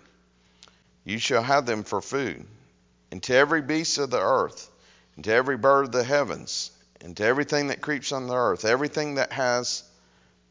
You 1.03 1.17
shall 1.17 1.43
have 1.43 1.65
them 1.65 1.83
for 1.83 2.01
food. 2.01 2.45
And 3.11 3.21
to 3.23 3.35
every 3.35 3.61
beast 3.61 3.97
of 3.97 4.09
the 4.09 4.21
earth, 4.21 4.69
and 5.15 5.25
to 5.25 5.33
every 5.33 5.57
bird 5.57 5.85
of 5.85 5.91
the 5.91 6.03
heavens, 6.03 6.71
and 7.01 7.17
to 7.17 7.23
everything 7.23 7.67
that 7.67 7.81
creeps 7.81 8.11
on 8.11 8.27
the 8.27 8.35
earth, 8.35 8.63
everything 8.63 9.15
that 9.15 9.31
has 9.33 9.83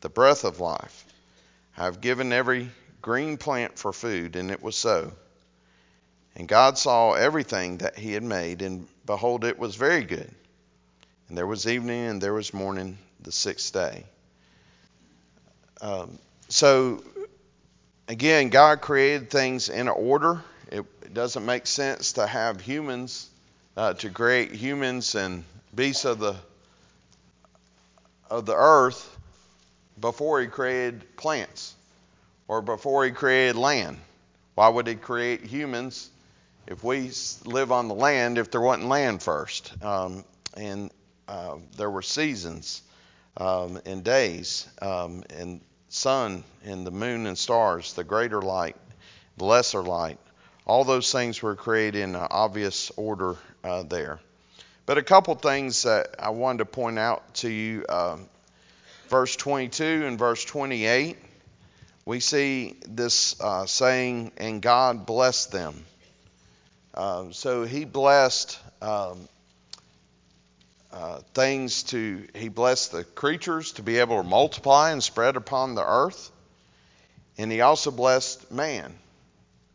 the 0.00 0.08
breath 0.08 0.44
of 0.44 0.60
life, 0.60 1.04
I 1.76 1.84
have 1.84 2.00
given 2.00 2.32
every 2.32 2.70
green 3.00 3.36
plant 3.38 3.78
for 3.78 3.92
food, 3.92 4.36
and 4.36 4.50
it 4.50 4.62
was 4.62 4.76
so. 4.76 5.12
And 6.36 6.46
God 6.46 6.78
saw 6.78 7.12
everything 7.12 7.78
that 7.78 7.98
he 7.98 8.12
had 8.12 8.22
made, 8.22 8.62
and 8.62 8.86
behold, 9.06 9.44
it 9.44 9.58
was 9.58 9.76
very 9.76 10.04
good. 10.04 10.30
And 11.28 11.38
there 11.38 11.46
was 11.46 11.66
evening, 11.66 12.06
and 12.06 12.20
there 12.20 12.34
was 12.34 12.52
morning, 12.52 12.98
the 13.20 13.32
sixth 13.32 13.72
day. 13.72 14.04
Um, 15.80 16.18
so 16.48 17.02
Again, 18.10 18.48
God 18.48 18.80
created 18.80 19.30
things 19.30 19.68
in 19.68 19.86
order. 19.86 20.42
It, 20.66 20.84
it 21.02 21.14
doesn't 21.14 21.46
make 21.46 21.68
sense 21.68 22.14
to 22.14 22.26
have 22.26 22.60
humans, 22.60 23.30
uh, 23.76 23.94
to 23.94 24.10
create 24.10 24.50
humans 24.50 25.14
and 25.14 25.44
beasts 25.72 26.04
of 26.04 26.18
the 26.18 26.34
of 28.28 28.46
the 28.46 28.56
earth 28.56 29.16
before 30.00 30.40
He 30.40 30.48
created 30.48 31.16
plants 31.16 31.72
or 32.48 32.60
before 32.60 33.04
He 33.04 33.12
created 33.12 33.54
land. 33.54 33.96
Why 34.56 34.68
would 34.68 34.88
He 34.88 34.96
create 34.96 35.44
humans 35.44 36.10
if 36.66 36.82
we 36.82 37.12
live 37.44 37.70
on 37.70 37.86
the 37.86 37.94
land 37.94 38.38
if 38.38 38.50
there 38.50 38.60
wasn't 38.60 38.88
land 38.88 39.22
first? 39.22 39.72
Um, 39.84 40.24
and 40.56 40.90
uh, 41.28 41.58
there 41.76 41.88
were 41.88 42.02
seasons 42.02 42.82
um, 43.36 43.80
and 43.86 44.02
days, 44.02 44.66
um, 44.82 45.22
and 45.30 45.60
sun 45.90 46.44
and 46.64 46.86
the 46.86 46.90
moon 46.90 47.26
and 47.26 47.36
stars, 47.36 47.92
the 47.92 48.04
greater 48.04 48.40
light, 48.40 48.76
the 49.36 49.44
lesser 49.44 49.82
light. 49.82 50.18
All 50.64 50.84
those 50.84 51.12
things 51.12 51.42
were 51.42 51.56
created 51.56 52.00
in 52.00 52.14
an 52.14 52.28
obvious 52.30 52.90
order 52.96 53.36
uh, 53.62 53.82
there. 53.82 54.20
But 54.86 54.98
a 54.98 55.02
couple 55.02 55.34
things 55.34 55.82
that 55.82 56.14
I 56.18 56.30
wanted 56.30 56.58
to 56.58 56.64
point 56.64 56.98
out 56.98 57.34
to 57.34 57.50
you 57.50 57.84
uh, 57.88 58.16
verse 59.08 59.34
22 59.34 60.06
and 60.06 60.18
verse 60.18 60.44
28, 60.44 61.16
we 62.06 62.20
see 62.20 62.76
this 62.88 63.40
uh, 63.40 63.66
saying, 63.66 64.30
and 64.36 64.62
God 64.62 65.04
blessed 65.04 65.50
them. 65.50 65.84
Uh, 66.94 67.26
so 67.32 67.64
he 67.64 67.84
blessed 67.84 68.58
um, 68.80 69.28
uh, 70.92 71.20
things 71.34 71.84
to, 71.84 72.26
he 72.34 72.48
blessed 72.48 72.92
the 72.92 73.04
creatures 73.04 73.72
to 73.72 73.82
be 73.82 73.98
able 73.98 74.22
to 74.22 74.28
multiply 74.28 74.90
and 74.90 75.02
spread 75.02 75.36
upon 75.36 75.74
the 75.74 75.84
earth. 75.84 76.30
And 77.38 77.50
he 77.50 77.60
also 77.60 77.90
blessed 77.90 78.50
man 78.50 78.92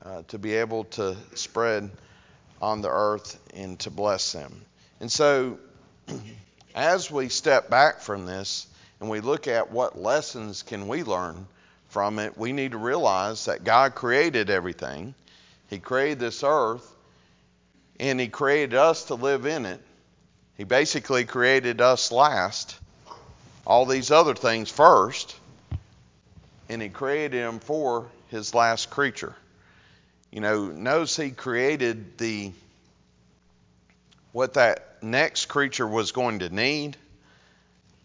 uh, 0.04 0.24
to 0.28 0.38
be 0.38 0.56
able 0.56 0.84
to 0.86 1.16
spread 1.36 1.90
on 2.62 2.82
the 2.82 2.90
earth 2.90 3.40
and 3.54 3.80
to 3.80 3.90
bless 3.90 4.34
them. 4.34 4.62
And 5.00 5.12
so, 5.12 5.58
as 6.76 7.10
we 7.10 7.30
step 7.30 7.70
back 7.70 8.02
from 8.02 8.26
this 8.26 8.68
and 9.00 9.10
we 9.10 9.22
look 9.22 9.48
at 9.48 9.72
what 9.72 9.98
lessons 9.98 10.64
can 10.64 10.88
we 10.88 11.04
learn 11.04 11.48
from 11.90 12.20
it, 12.20 12.38
we 12.38 12.52
need 12.52 12.72
to 12.72 12.78
realize 12.78 13.46
that 13.46 13.64
God 13.64 13.96
created 13.96 14.50
everything. 14.50 15.16
He 15.70 15.80
created 15.80 16.20
this 16.20 16.44
earth 16.44 16.86
and 18.00 18.20
he 18.20 18.28
created 18.28 18.74
us 18.74 19.06
to 19.06 19.16
live 19.16 19.46
in 19.46 19.66
it. 19.66 19.82
He 20.58 20.64
basically 20.64 21.26
created 21.26 21.82
us 21.82 22.12
last, 22.12 22.78
all 23.68 23.86
these 23.86 24.10
other 24.10 24.34
things 24.34 24.72
first, 24.72 25.36
and 26.70 26.82
He 26.82 26.90
created 26.90 27.44
them 27.44 27.60
for 27.60 28.08
His 28.30 28.54
last 28.54 28.90
creature. 28.90 29.36
You 30.32 30.42
know, 30.42 30.68
notice 30.68 31.18
He 31.18 31.32
created 31.32 32.18
the 32.18 32.52
what 34.32 34.54
that 34.56 35.02
next 35.02 35.46
creature 35.46 35.88
was 35.88 36.12
going 36.12 36.40
to 36.40 36.50
need. 36.50 36.98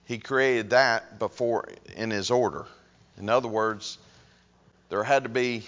He 0.07 0.19
created 0.19 0.71
that 0.71 1.19
before 1.19 1.69
in 1.97 2.11
His 2.11 2.31
order. 2.31 2.67
In 3.17 3.29
other 3.29 3.49
words, 3.49 3.99
there 4.89 5.05
had 5.05 5.23
to 5.23 5.29
be 5.29 5.65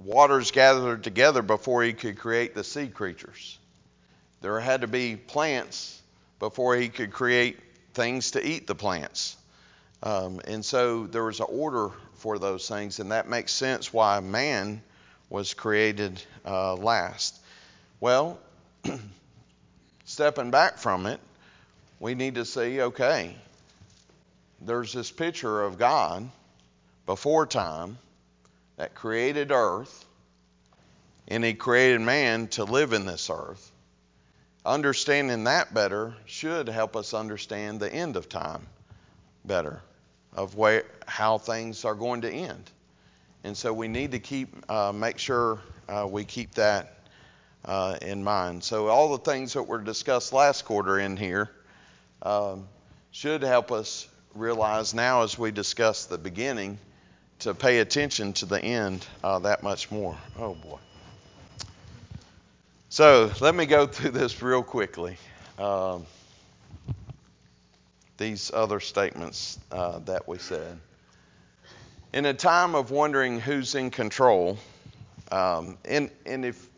waters 0.00 0.52
gathered 0.52 1.02
together 1.02 1.42
before 1.42 1.82
He 1.82 1.92
could 1.92 2.18
create 2.18 2.54
the 2.54 2.62
sea 2.62 2.86
creatures. 2.86 3.58
There 4.42 4.60
had 4.60 4.82
to 4.82 4.86
be 4.86 5.16
plants 5.16 6.00
before 6.38 6.76
he 6.76 6.88
could 6.88 7.12
create 7.12 7.58
things 7.94 8.32
to 8.32 8.46
eat 8.46 8.66
the 8.66 8.74
plants. 8.74 9.36
Um, 10.02 10.40
and 10.46 10.64
so 10.64 11.06
there 11.06 11.24
was 11.24 11.40
an 11.40 11.46
order 11.48 11.90
for 12.14 12.38
those 12.38 12.68
things, 12.68 13.00
and 13.00 13.12
that 13.12 13.28
makes 13.28 13.52
sense 13.52 13.92
why 13.92 14.20
man 14.20 14.82
was 15.30 15.54
created 15.54 16.22
uh, 16.44 16.74
last. 16.74 17.40
Well, 18.00 18.38
stepping 20.04 20.50
back 20.50 20.78
from 20.78 21.06
it, 21.06 21.20
we 21.98 22.14
need 22.14 22.34
to 22.34 22.44
see 22.44 22.82
okay, 22.82 23.34
there's 24.60 24.92
this 24.92 25.10
picture 25.10 25.62
of 25.62 25.78
God 25.78 26.30
before 27.06 27.46
time 27.46 27.98
that 28.76 28.94
created 28.94 29.50
earth, 29.50 30.04
and 31.26 31.42
he 31.42 31.54
created 31.54 32.02
man 32.02 32.48
to 32.48 32.64
live 32.64 32.92
in 32.92 33.06
this 33.06 33.30
earth 33.30 33.72
understanding 34.66 35.44
that 35.44 35.72
better 35.72 36.14
should 36.26 36.68
help 36.68 36.96
us 36.96 37.14
understand 37.14 37.80
the 37.80 37.92
end 37.92 38.16
of 38.16 38.28
time 38.28 38.66
better, 39.44 39.80
of 40.34 40.56
where, 40.56 40.84
how 41.06 41.38
things 41.38 41.84
are 41.84 41.94
going 41.94 42.22
to 42.22 42.30
end. 42.30 42.70
And 43.44 43.56
so 43.56 43.72
we 43.72 43.88
need 43.88 44.10
to 44.10 44.18
keep, 44.18 44.68
uh, 44.70 44.92
make 44.92 45.18
sure 45.18 45.60
uh, 45.88 46.06
we 46.10 46.24
keep 46.24 46.54
that 46.54 46.98
uh, 47.64 47.96
in 48.02 48.24
mind. 48.24 48.64
So 48.64 48.88
all 48.88 49.16
the 49.16 49.30
things 49.30 49.52
that 49.52 49.62
were 49.62 49.78
discussed 49.78 50.32
last 50.32 50.64
quarter 50.64 50.98
in 50.98 51.16
here 51.16 51.50
um, 52.22 52.66
should 53.12 53.42
help 53.42 53.70
us 53.70 54.08
realize 54.34 54.94
now 54.94 55.22
as 55.22 55.38
we 55.38 55.50
discuss 55.50 56.06
the 56.06 56.18
beginning 56.18 56.78
to 57.40 57.54
pay 57.54 57.78
attention 57.78 58.32
to 58.34 58.46
the 58.46 58.62
end 58.62 59.06
uh, 59.22 59.38
that 59.40 59.62
much 59.62 59.90
more. 59.90 60.16
Oh 60.38 60.54
boy. 60.54 60.78
So 62.88 63.32
let 63.40 63.54
me 63.54 63.66
go 63.66 63.86
through 63.86 64.12
this 64.12 64.40
real 64.40 64.62
quickly. 64.62 65.16
Um, 65.58 66.06
these 68.16 68.52
other 68.54 68.78
statements 68.78 69.58
uh, 69.72 69.98
that 70.00 70.28
we 70.28 70.38
said. 70.38 70.78
In 72.12 72.24
a 72.26 72.32
time 72.32 72.74
of 72.74 72.92
wondering 72.92 73.40
who's 73.40 73.74
in 73.74 73.90
control, 73.90 74.56
um, 75.32 75.76
and, 75.84 76.10
and 76.24 76.44
if, 76.44 76.68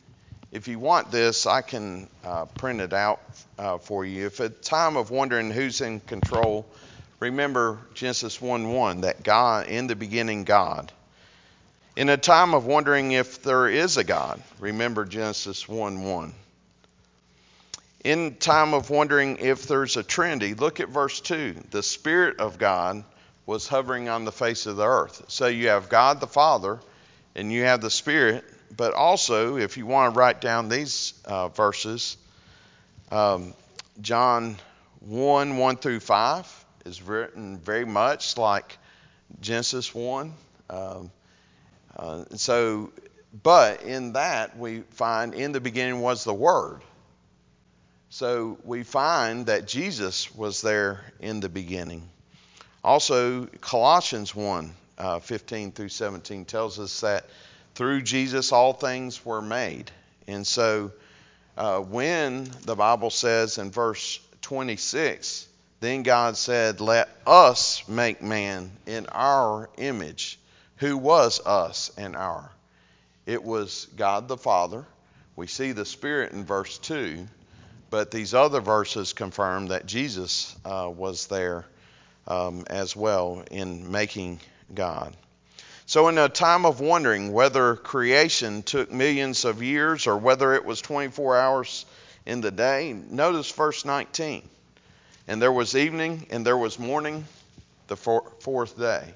if 0.51 0.67
you 0.67 0.79
want 0.79 1.13
this, 1.13 1.47
I 1.47 1.61
can 1.61 2.09
uh, 2.25 2.47
print 2.47 2.81
it 2.81 2.95
out 2.95 3.21
uh, 3.59 3.77
for 3.77 4.05
you. 4.05 4.27
If 4.27 4.41
a 4.41 4.49
time 4.49 4.97
of 4.97 5.11
wondering 5.11 5.51
who's 5.51 5.83
in 5.83 6.01
control, 6.01 6.67
remember 7.21 7.79
Genesis 7.93 8.41
1 8.41 8.73
1 8.73 9.03
that 9.03 9.23
God, 9.23 9.67
in 9.67 9.87
the 9.87 9.95
beginning, 9.95 10.45
God. 10.45 10.91
In 11.99 12.09
a 12.11 12.17
time 12.17 12.55
of 12.55 12.65
wondering 12.65 13.11
if 13.11 13.43
there 13.43 13.69
is 13.69 13.97
a 13.97 14.05
God, 14.05 14.41
remember 14.61 15.05
Genesis 15.05 15.69
1 15.69 16.05
1. 16.05 16.35
In 18.05 18.37
time 18.37 18.73
of 18.73 18.89
wondering 18.89 19.39
if 19.39 19.67
there's 19.67 19.97
a 19.97 20.05
Trinity, 20.05 20.55
look 20.55 20.79
at 20.79 20.91
verse 20.91 21.21
2. 21.21 21.57
The 21.73 21.83
Spirit 21.83 22.39
of 22.39 22.57
God 22.57 23.03
was 23.47 23.67
hovering 23.67 24.09
on 24.09 24.25
the 24.25 24.31
face 24.31 24.67
of 24.67 24.77
the 24.77 24.87
earth. 24.87 25.25
So 25.27 25.49
you 25.49 25.71
have 25.71 25.89
God 25.89 26.21
the 26.21 26.29
Father, 26.29 26.79
and 27.35 27.53
you 27.53 27.65
have 27.65 27.81
the 27.81 27.91
Spirit 27.91 28.45
but 28.77 28.95
also, 28.95 29.57
if 29.57 29.77
you 29.77 29.85
want 29.85 30.15
to 30.15 30.19
write 30.21 30.41
down 30.41 30.69
these 30.69 31.15
uh, 31.25 31.49
verses, 31.49 32.17
um, 33.11 33.55
John 34.01 34.57
1 35.01 35.57
1 35.57 35.77
through 35.79 35.99
5 35.99 36.65
is 36.85 37.03
written 37.03 37.59
very 37.59 37.85
much 37.85 38.37
like 38.37 38.79
Genesis 39.41 39.93
1. 39.93 40.33
Um, 40.71 41.11
uh, 41.99 42.25
so, 42.37 42.93
but 43.43 43.83
in 43.83 44.13
that 44.13 44.57
we 44.57 44.81
find 44.91 45.35
in 45.35 45.53
the 45.53 45.61
beginning 45.61 46.01
was 46.01 46.25
the 46.25 46.35
Word. 46.35 46.81
So 48.11 48.59
we 48.65 48.85
find 48.85 49.47
that 49.47 49.67
Jesus 49.67 50.35
was 50.35 50.63
there 50.63 51.05
in 51.21 51.41
the 51.41 51.49
beginning. 51.49 52.09
Also, 52.83 53.47
Colossians 53.61 54.35
1 54.35 54.73
uh, 54.97 55.19
15 55.21 55.73
through 55.73 55.89
17 55.91 56.45
tells 56.45 56.79
us 56.79 57.01
that 57.03 57.27
through 57.75 58.03
Jesus 58.03 58.51
all 58.51 58.73
things 58.73 59.25
were 59.25 59.43
made. 59.43 59.91
And 60.27 60.47
so 60.47 60.93
uh, 61.57 61.81
when 61.81 62.51
the 62.65 62.75
Bible 62.75 63.11
says 63.11 63.59
in 63.59 63.71
verse 63.71 64.21
26, 64.43 65.47
then 65.81 66.03
God 66.03 66.37
said, 66.37 66.81
Let 66.81 67.09
us 67.27 67.87
make 67.89 68.23
man 68.23 68.71
in 68.87 69.07
our 69.07 69.69
image. 69.77 70.39
Who 70.79 70.97
was 70.97 71.41
us 71.45 71.91
and 71.97 72.15
our? 72.15 72.51
It 73.27 73.43
was 73.43 73.89
God 73.97 74.29
the 74.29 74.37
Father. 74.37 74.87
We 75.35 75.49
see 75.49 75.73
the 75.73 75.85
Spirit 75.85 76.33
in 76.33 76.45
verse 76.45 76.79
2, 76.79 77.27
but 77.91 78.11
these 78.11 78.33
other 78.33 78.61
verses 78.61 79.13
confirm 79.13 79.69
that 79.69 79.87
Jesus 79.87 80.55
uh, 80.65 80.89
was 80.93 81.27
there 81.27 81.65
um, 82.29 82.65
as 82.69 82.95
well 82.95 83.43
in 83.51 83.91
making 83.91 84.41
God. 84.73 85.17
So, 85.87 86.09
in 86.09 86.19
a 86.19 86.29
time 86.29 86.65
of 86.65 86.81
wondering 86.81 87.33
whether 87.33 87.75
creation 87.75 88.63
took 88.63 88.93
millions 88.93 89.45
of 89.45 89.63
years 89.63 90.07
or 90.07 90.17
whether 90.17 90.55
it 90.55 90.65
was 90.65 90.81
24 90.81 91.37
hours 91.39 91.87
in 92.27 92.41
the 92.41 92.51
day, 92.51 92.93
notice 92.93 93.51
verse 93.51 93.85
19. 93.85 94.47
And 95.27 95.43
there 95.43 95.53
was 95.53 95.75
evening 95.75 96.27
and 96.31 96.47
there 96.47 96.57
was 96.57 96.79
morning 96.79 97.25
the 97.89 97.97
fourth 97.97 98.79
day. 98.79 99.15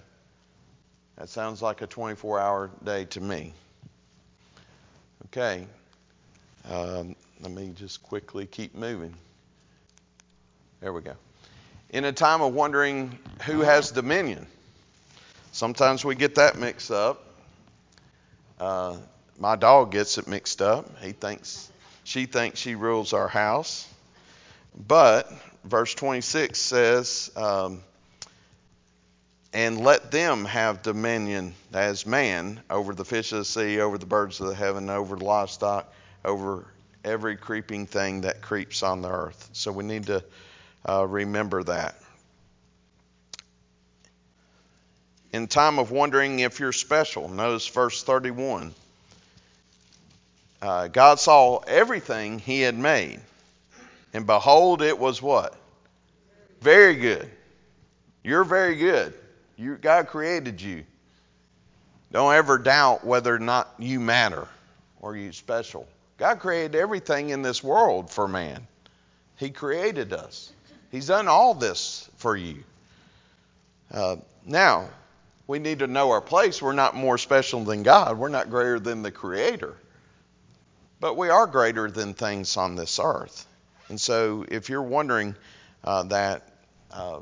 That 1.17 1.29
sounds 1.29 1.63
like 1.63 1.83
a 1.83 1.87
24 1.87 2.41
hour 2.41 2.71
day 2.85 3.05
to 3.07 3.21
me. 3.21 3.53
Okay. 5.27 5.67
Um, 6.71 7.17
let 7.41 7.51
me 7.51 7.73
just 7.75 8.03
quickly 8.03 8.47
keep 8.47 8.75
moving. 8.75 9.15
There 10.81 10.93
we 10.93 11.01
go. 11.01 11.15
In 11.91 12.05
a 12.05 12.13
time 12.13 12.41
of 12.41 12.55
wondering 12.55 13.19
who 13.45 13.61
has 13.61 13.91
dominion, 13.91 14.47
Sometimes 15.55 16.03
we 16.03 16.15
get 16.15 16.37
that 16.37 16.57
mixed 16.57 16.91
up. 16.91 17.23
Uh, 18.59 18.97
my 19.39 19.55
dog 19.55 19.93
gets 19.93 20.17
it 20.17 20.27
mixed 20.27 20.63
up. 20.63 20.99
He 21.03 21.13
thinks 21.13 21.71
she 22.05 22.25
thinks 22.25 22.59
she 22.59 22.75
rules 22.75 23.13
our 23.13 23.29
house. 23.29 23.87
But 24.75 25.31
verse 25.63 25.95
26 25.95 26.59
says, 26.59 27.31
um, 27.37 27.83
and 29.53 29.81
let 29.81 30.11
them 30.11 30.45
have 30.45 30.83
dominion 30.83 31.55
as 31.73 32.07
man 32.07 32.61
over 32.71 32.95
the 32.95 33.05
fish 33.05 33.33
of 33.33 33.39
the 33.39 33.45
sea, 33.45 33.81
over 33.81 33.99
the 33.99 34.07
birds 34.07 34.41
of 34.41 34.49
the 34.49 34.55
heaven, 34.55 34.89
over 34.89 35.17
the 35.17 35.25
livestock, 35.25 35.93
over 36.25 36.67
every 37.05 37.37
creeping 37.37 37.87
thing 37.87 38.23
that 38.23 38.41
creeps 38.41 38.83
on 38.83 39.03
the 39.03 39.11
earth. 39.11 39.51
So 39.53 39.73
we 39.73 39.85
need 39.85 40.07
to 40.07 40.25
uh, 40.89 41.07
remember 41.07 41.63
that. 41.65 41.97
in 45.33 45.47
time 45.47 45.79
of 45.79 45.91
wondering 45.91 46.41
if 46.41 46.61
you're 46.61 46.73
special. 46.73 47.29
Notice 47.29 47.67
verse 47.67 48.03
31. 48.03 48.75
Uh, 50.61 50.89
God 50.89 51.19
saw 51.19 51.59
everything 51.59 52.39
he 52.39 52.61
had 52.61 52.79
made, 52.79 53.21
and 54.13 54.27
behold, 54.27 54.83
it 54.83 54.99
was 54.99 55.21
what? 55.21 55.57
Very 56.61 56.95
good. 56.97 57.29
You're 58.23 58.45
very 58.45 58.77
good. 58.77 59.15
You, 59.63 59.77
God 59.77 60.09
created 60.09 60.61
you. 60.61 60.85
Don't 62.11 62.35
ever 62.35 62.59
doubt 62.59 63.07
whether 63.07 63.33
or 63.33 63.39
not 63.39 63.73
you 63.79 64.01
matter 64.01 64.49
or 65.01 65.17
you 65.17 65.33
special. 65.33 65.87
God 66.19 66.41
created 66.41 66.75
everything 66.75 67.31
in 67.31 67.43
this 67.43 67.63
world 67.63 68.11
for 68.11 68.27
man. 68.27 68.67
He 69.37 69.51
created 69.51 70.13
us. 70.13 70.53
He's 70.91 71.07
done 71.07 71.29
all 71.29 71.55
this 71.55 72.11
for 72.17 72.37
you. 72.37 72.65
Uh, 73.93 74.17
now, 74.45 74.89
we 75.47 75.61
need 75.61 75.79
to 75.79 75.87
know 75.87 76.11
our 76.11 76.21
place. 76.21 76.61
We're 76.61 76.73
not 76.73 76.97
more 76.97 77.17
special 77.17 77.63
than 77.63 77.85
God, 77.85 78.19
we're 78.19 78.31
not 78.31 78.51
greater 78.51 78.81
than 78.81 79.03
the 79.03 79.13
Creator. 79.13 79.77
But 80.99 81.17
we 81.17 81.29
are 81.29 81.47
greater 81.47 81.89
than 81.89 82.15
things 82.15 82.57
on 82.57 82.75
this 82.75 82.99
earth. 83.03 83.47
And 83.89 84.01
so 84.01 84.45
if 84.49 84.69
you're 84.69 84.83
wondering 84.83 85.37
uh, 85.85 86.03
that, 86.05 86.49
uh, 86.91 87.21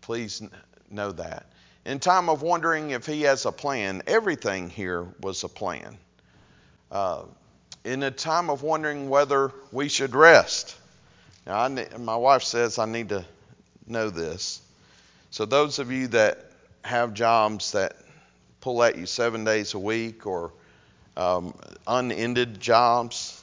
please 0.00 0.42
know 0.90 1.10
that. 1.12 1.46
In 1.84 1.98
time 1.98 2.28
of 2.28 2.42
wondering 2.42 2.90
if 2.90 3.06
He 3.06 3.22
has 3.22 3.44
a 3.44 3.52
plan, 3.52 4.02
everything 4.06 4.70
here 4.70 5.06
was 5.20 5.42
a 5.44 5.48
plan. 5.48 5.98
Uh, 6.90 7.22
in 7.84 8.02
a 8.02 8.10
time 8.10 8.50
of 8.50 8.62
wondering 8.62 9.08
whether 9.08 9.52
we 9.72 9.88
should 9.88 10.14
rest. 10.14 10.76
Now, 11.46 11.66
my 11.98 12.16
wife 12.16 12.44
says 12.44 12.78
I 12.78 12.84
need 12.84 13.08
to 13.08 13.24
know 13.86 14.10
this. 14.10 14.60
So, 15.30 15.44
those 15.44 15.80
of 15.80 15.90
you 15.90 16.08
that 16.08 16.38
have 16.84 17.14
jobs 17.14 17.72
that 17.72 17.96
pull 18.60 18.82
at 18.82 18.96
you 18.96 19.06
seven 19.06 19.44
days 19.44 19.74
a 19.74 19.78
week 19.78 20.26
or 20.26 20.52
um, 21.16 21.54
unended 21.86 22.60
jobs. 22.60 23.42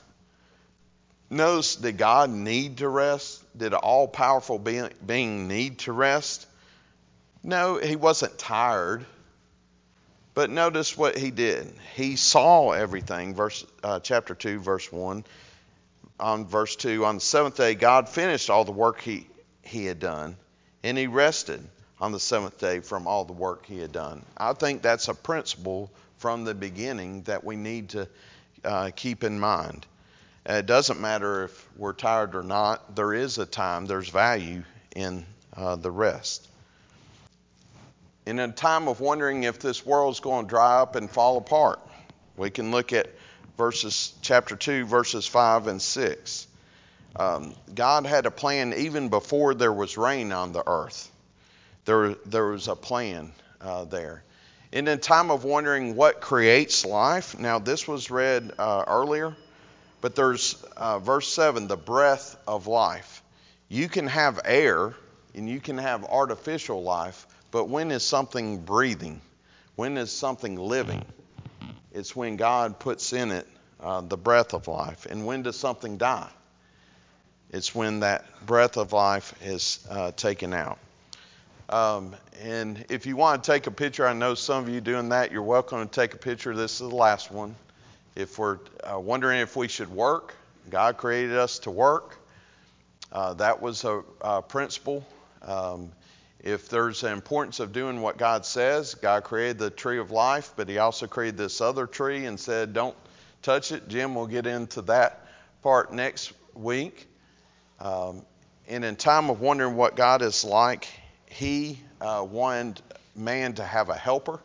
Notice, 1.30 1.76
did 1.76 1.98
God 1.98 2.30
need 2.30 2.78
to 2.78 2.90
rest? 2.90 3.44
Did 3.58 3.74
an 3.74 3.80
all 3.80 4.08
powerful 4.08 4.58
being 4.58 5.48
need 5.48 5.80
to 5.80 5.92
rest? 5.92 6.48
No, 7.44 7.78
he 7.78 7.96
wasn't 7.96 8.38
tired. 8.38 9.06
But 10.34 10.50
notice 10.50 10.98
what 10.98 11.18
he 11.18 11.32
did. 11.32 11.74
He 11.96 12.16
saw 12.16 12.72
everything. 12.72 13.34
Verse 13.34 13.66
uh, 13.84 14.00
chapter 14.00 14.36
two, 14.36 14.60
verse 14.60 14.92
one. 14.92 15.26
On 16.20 16.46
verse 16.46 16.76
two, 16.76 17.06
on 17.06 17.16
the 17.16 17.22
seventh 17.22 17.58
day, 17.58 17.76
God 17.76 18.08
finished 18.10 18.50
all 18.50 18.66
the 18.66 18.72
work 18.72 19.02
he 19.02 19.28
he 19.64 19.86
had 19.86 20.00
done, 20.00 20.36
and 20.84 20.98
he 20.98 21.08
rested 21.08 21.66
on 22.00 22.12
the 22.12 22.20
seventh 22.20 22.58
day 22.58 22.80
from 22.80 23.08
all 23.08 23.26
the 23.26 23.34
work 23.34 23.66
he 23.66 23.80
had 23.80 23.92
done. 23.92 24.24
I 24.38 24.54
think 24.54 24.82
that's 24.82 25.08
a 25.08 25.14
principle 25.14 25.92
from 26.18 26.44
the 26.44 26.54
beginning 26.54 27.24
that 27.24 27.44
we 27.44 27.56
need 27.56 27.90
to 27.90 28.08
uh, 28.64 28.92
keep 28.96 29.24
in 29.24 29.40
mind. 29.40 29.86
It 30.46 30.66
doesn't 30.66 31.00
matter 31.00 31.46
if 31.46 31.70
we're 31.78 31.94
tired 31.94 32.36
or 32.36 32.44
not, 32.44 32.96
there 32.96 33.14
is 33.14 33.38
a 33.38 33.46
time, 33.46 33.86
there's 33.86 34.10
value 34.10 34.64
in 34.96 35.26
uh, 35.56 35.76
the 35.76 35.92
rest. 35.92 36.49
In 38.30 38.38
a 38.38 38.48
time 38.48 38.88
of 38.88 39.00
wondering 39.00 39.42
if 39.42 39.58
this 39.58 39.84
world's 39.84 40.20
going 40.20 40.46
to 40.46 40.50
dry 40.50 40.82
up 40.82 40.96
and 40.96 41.10
fall 41.10 41.40
apart, 41.40 41.80
we 42.38 42.52
can 42.52 42.70
look 42.70 42.94
at 42.94 43.10
verses 43.58 44.14
chapter 44.22 44.56
2 44.56 44.86
verses 44.86 45.26
5 45.26 45.66
and 45.66 45.82
6 45.82 46.48
um, 47.16 47.56
god 47.74 48.06
had 48.06 48.28
a 48.28 48.32
plan 48.32 48.76
even 48.78 49.10
before 49.10 49.56
there 49.56 49.74
was 49.74 49.98
rain 49.98 50.32
on 50.32 50.54
the 50.54 50.64
earth 50.70 51.12
there, 51.86 52.14
there 52.28 52.46
was 52.46 52.68
a 52.68 52.76
plan 52.76 53.32
uh, 53.62 53.86
there. 53.86 54.22
In 54.72 54.88
a 54.88 54.96
time 54.96 55.32
of 55.32 55.44
wondering 55.44 55.96
what 55.96 56.22
creates 56.22 56.86
life, 56.86 57.40
now 57.40 57.58
this 57.58 57.88
was 57.88 58.12
read 58.12 58.52
uh, 58.60 58.84
earlier, 58.88 59.36
but 60.02 60.16
there's 60.16 60.54
uh, 60.78 61.00
verse 61.00 61.28
7 61.28 61.68
the 61.68 61.76
breath 61.76 62.38
of 62.48 62.68
life. 62.68 63.24
You 63.70 63.90
can 63.90 64.06
have 64.06 64.40
air 64.46 64.94
and 65.34 65.50
you 65.50 65.60
can 65.60 65.80
have 65.80 66.04
artificial 66.04 66.84
life, 66.84 67.26
but 67.52 67.70
when 67.70 67.92
is 67.92 68.04
something 68.04 68.60
breathing? 68.60 69.22
When 69.76 69.98
is 69.98 70.12
something 70.12 70.56
living? 70.56 71.04
It's 71.92 72.16
when 72.16 72.36
God 72.36 72.80
puts 72.80 73.14
in 73.14 73.32
it 73.32 73.48
uh, 73.80 74.02
the 74.02 74.18
breath 74.18 74.54
of 74.54 74.68
life. 74.68 75.06
And 75.06 75.26
when 75.26 75.44
does 75.44 75.58
something 75.58 75.98
die? 75.98 76.30
It's 77.52 77.74
when 77.74 78.02
that 78.02 78.46
breath 78.46 78.78
of 78.78 78.94
life 78.94 79.34
is 79.44 79.86
uh, 79.90 80.12
taken 80.12 80.54
out. 80.54 80.78
Um, 81.70 82.16
and 82.42 82.86
if 82.90 83.06
you 83.06 83.16
want 83.16 83.44
to 83.44 83.52
take 83.52 83.68
a 83.68 83.72
picture, 83.72 84.08
I 84.08 84.14
know 84.14 84.34
some 84.36 84.64
of 84.64 84.70
you 84.70 84.82
doing 84.82 85.10
that. 85.10 85.32
You're 85.32 85.44
welcome 85.44 85.88
to 85.88 85.92
take 85.92 86.14
a 86.14 86.18
picture. 86.18 86.56
This 86.56 86.74
is 86.74 86.90
the 86.90 86.96
last 86.96 87.32
one. 87.32 87.56
If 88.16 88.38
we're 88.38 88.60
uh, 88.84 89.00
wondering 89.00 89.40
if 89.40 89.56
we 89.56 89.68
should 89.68 89.90
work, 89.90 90.36
God 90.70 90.98
created 90.98 91.38
us 91.38 91.60
to 91.60 91.72
work. 91.72 92.18
Uh, 93.12 93.34
that 93.36 93.62
was 93.62 93.84
a, 93.84 94.04
a 94.22 94.42
principle. 94.42 95.06
Um, 95.42 95.92
if 96.40 96.70
there's 96.70 97.04
an 97.04 97.14
importance 97.14 97.60
of 97.60 97.74
doing 97.74 98.02
what 98.02 98.18
God 98.18 98.46
says, 98.46 98.96
God 98.96 99.24
created 99.24 99.60
the 99.60 99.70
tree 99.70 100.00
of 100.00 100.12
life, 100.12 100.54
but 100.56 100.70
He 100.70 100.78
also 100.78 101.08
created 101.08 101.38
this 101.38 101.62
other 101.62 101.86
tree 101.86 102.26
and 102.26 102.40
said, 102.40 102.74
don't 102.74 102.96
touch 103.42 103.72
it. 103.72 103.88
Jim 103.88 104.16
will 104.16 104.28
get 104.28 104.48
into 104.48 104.82
that 104.84 105.28
part 105.62 105.94
next 105.94 106.34
week. 106.54 107.08
Um, 107.80 108.24
and 108.68 108.86
in 108.86 108.96
time 108.96 109.30
of 109.30 109.42
wondering 109.42 109.76
what 109.76 109.96
God 109.96 110.22
is 110.22 110.44
like, 110.44 110.88
he 111.26 111.80
uh, 112.02 112.26
wanted 112.30 112.82
man 113.16 113.54
to 113.54 113.64
have 113.64 113.90
a 113.90 113.96
helper, 113.96 114.40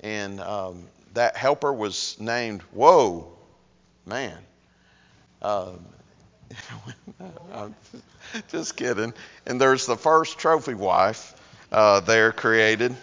and 0.00 0.40
um, 0.40 0.86
that 1.14 1.36
helper 1.36 1.72
was 1.72 2.16
named 2.20 2.62
Whoa, 2.72 3.32
man. 4.04 4.38
Um, 5.42 5.84
just 8.48 8.76
kidding. 8.76 9.14
And 9.46 9.60
there's 9.60 9.86
the 9.86 9.96
first 9.96 10.38
trophy 10.38 10.74
wife 10.74 11.34
uh, 11.72 12.00
there 12.00 12.32
created. 12.32 12.94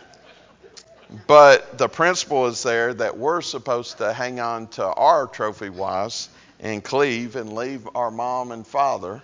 But 1.27 1.77
the 1.77 1.87
principle 1.87 2.47
is 2.47 2.63
there 2.63 2.93
that 2.95 3.17
we're 3.17 3.41
supposed 3.41 3.99
to 3.99 4.13
hang 4.13 4.39
on 4.39 4.67
to 4.69 4.85
our 4.85 5.27
trophy 5.27 5.69
wives 5.69 6.29
and 6.59 6.83
cleave 6.83 7.35
and 7.35 7.53
leave 7.53 7.87
our 7.93 8.09
mom 8.09 8.51
and 8.51 8.65
father 8.65 9.21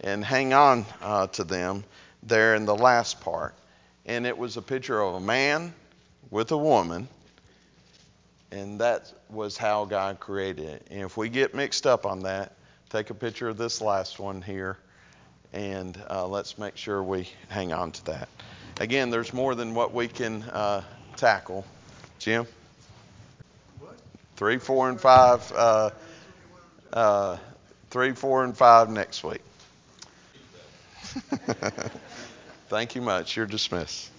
and 0.00 0.24
hang 0.24 0.52
on 0.52 0.84
uh, 1.00 1.28
to 1.28 1.44
them 1.44 1.84
there 2.22 2.54
in 2.54 2.66
the 2.66 2.74
last 2.74 3.20
part. 3.20 3.54
And 4.04 4.26
it 4.26 4.36
was 4.36 4.56
a 4.56 4.62
picture 4.62 5.00
of 5.00 5.14
a 5.14 5.20
man 5.20 5.72
with 6.30 6.50
a 6.50 6.56
woman, 6.56 7.08
and 8.50 8.80
that 8.80 9.12
was 9.30 9.56
how 9.56 9.84
God 9.84 10.18
created 10.18 10.66
it. 10.66 10.86
And 10.90 11.02
if 11.02 11.16
we 11.16 11.28
get 11.28 11.54
mixed 11.54 11.86
up 11.86 12.04
on 12.04 12.20
that, 12.24 12.52
take 12.92 13.08
a 13.08 13.14
picture 13.14 13.48
of 13.48 13.56
this 13.56 13.80
last 13.80 14.18
one 14.18 14.42
here, 14.42 14.76
and 15.54 15.98
uh, 16.10 16.26
let's 16.26 16.58
make 16.58 16.76
sure 16.76 17.02
we 17.02 17.26
hang 17.48 17.72
on 17.72 17.90
to 17.90 18.04
that. 18.04 18.28
Again, 18.80 19.08
there's 19.08 19.32
more 19.32 19.54
than 19.54 19.74
what 19.74 19.94
we 19.94 20.08
can 20.08 20.42
uh, 20.42 20.82
tackle. 21.16 21.64
Jim? 22.18 22.46
Three, 24.36 24.58
four, 24.58 24.90
and 24.90 25.00
five. 25.00 25.50
Uh, 25.52 25.90
uh, 26.92 27.38
three, 27.88 28.12
four, 28.12 28.44
and 28.44 28.54
five 28.54 28.90
next 28.90 29.24
week. 29.24 29.40
Thank 32.68 32.94
you 32.94 33.00
much. 33.00 33.36
You're 33.36 33.46
dismissed. 33.46 34.11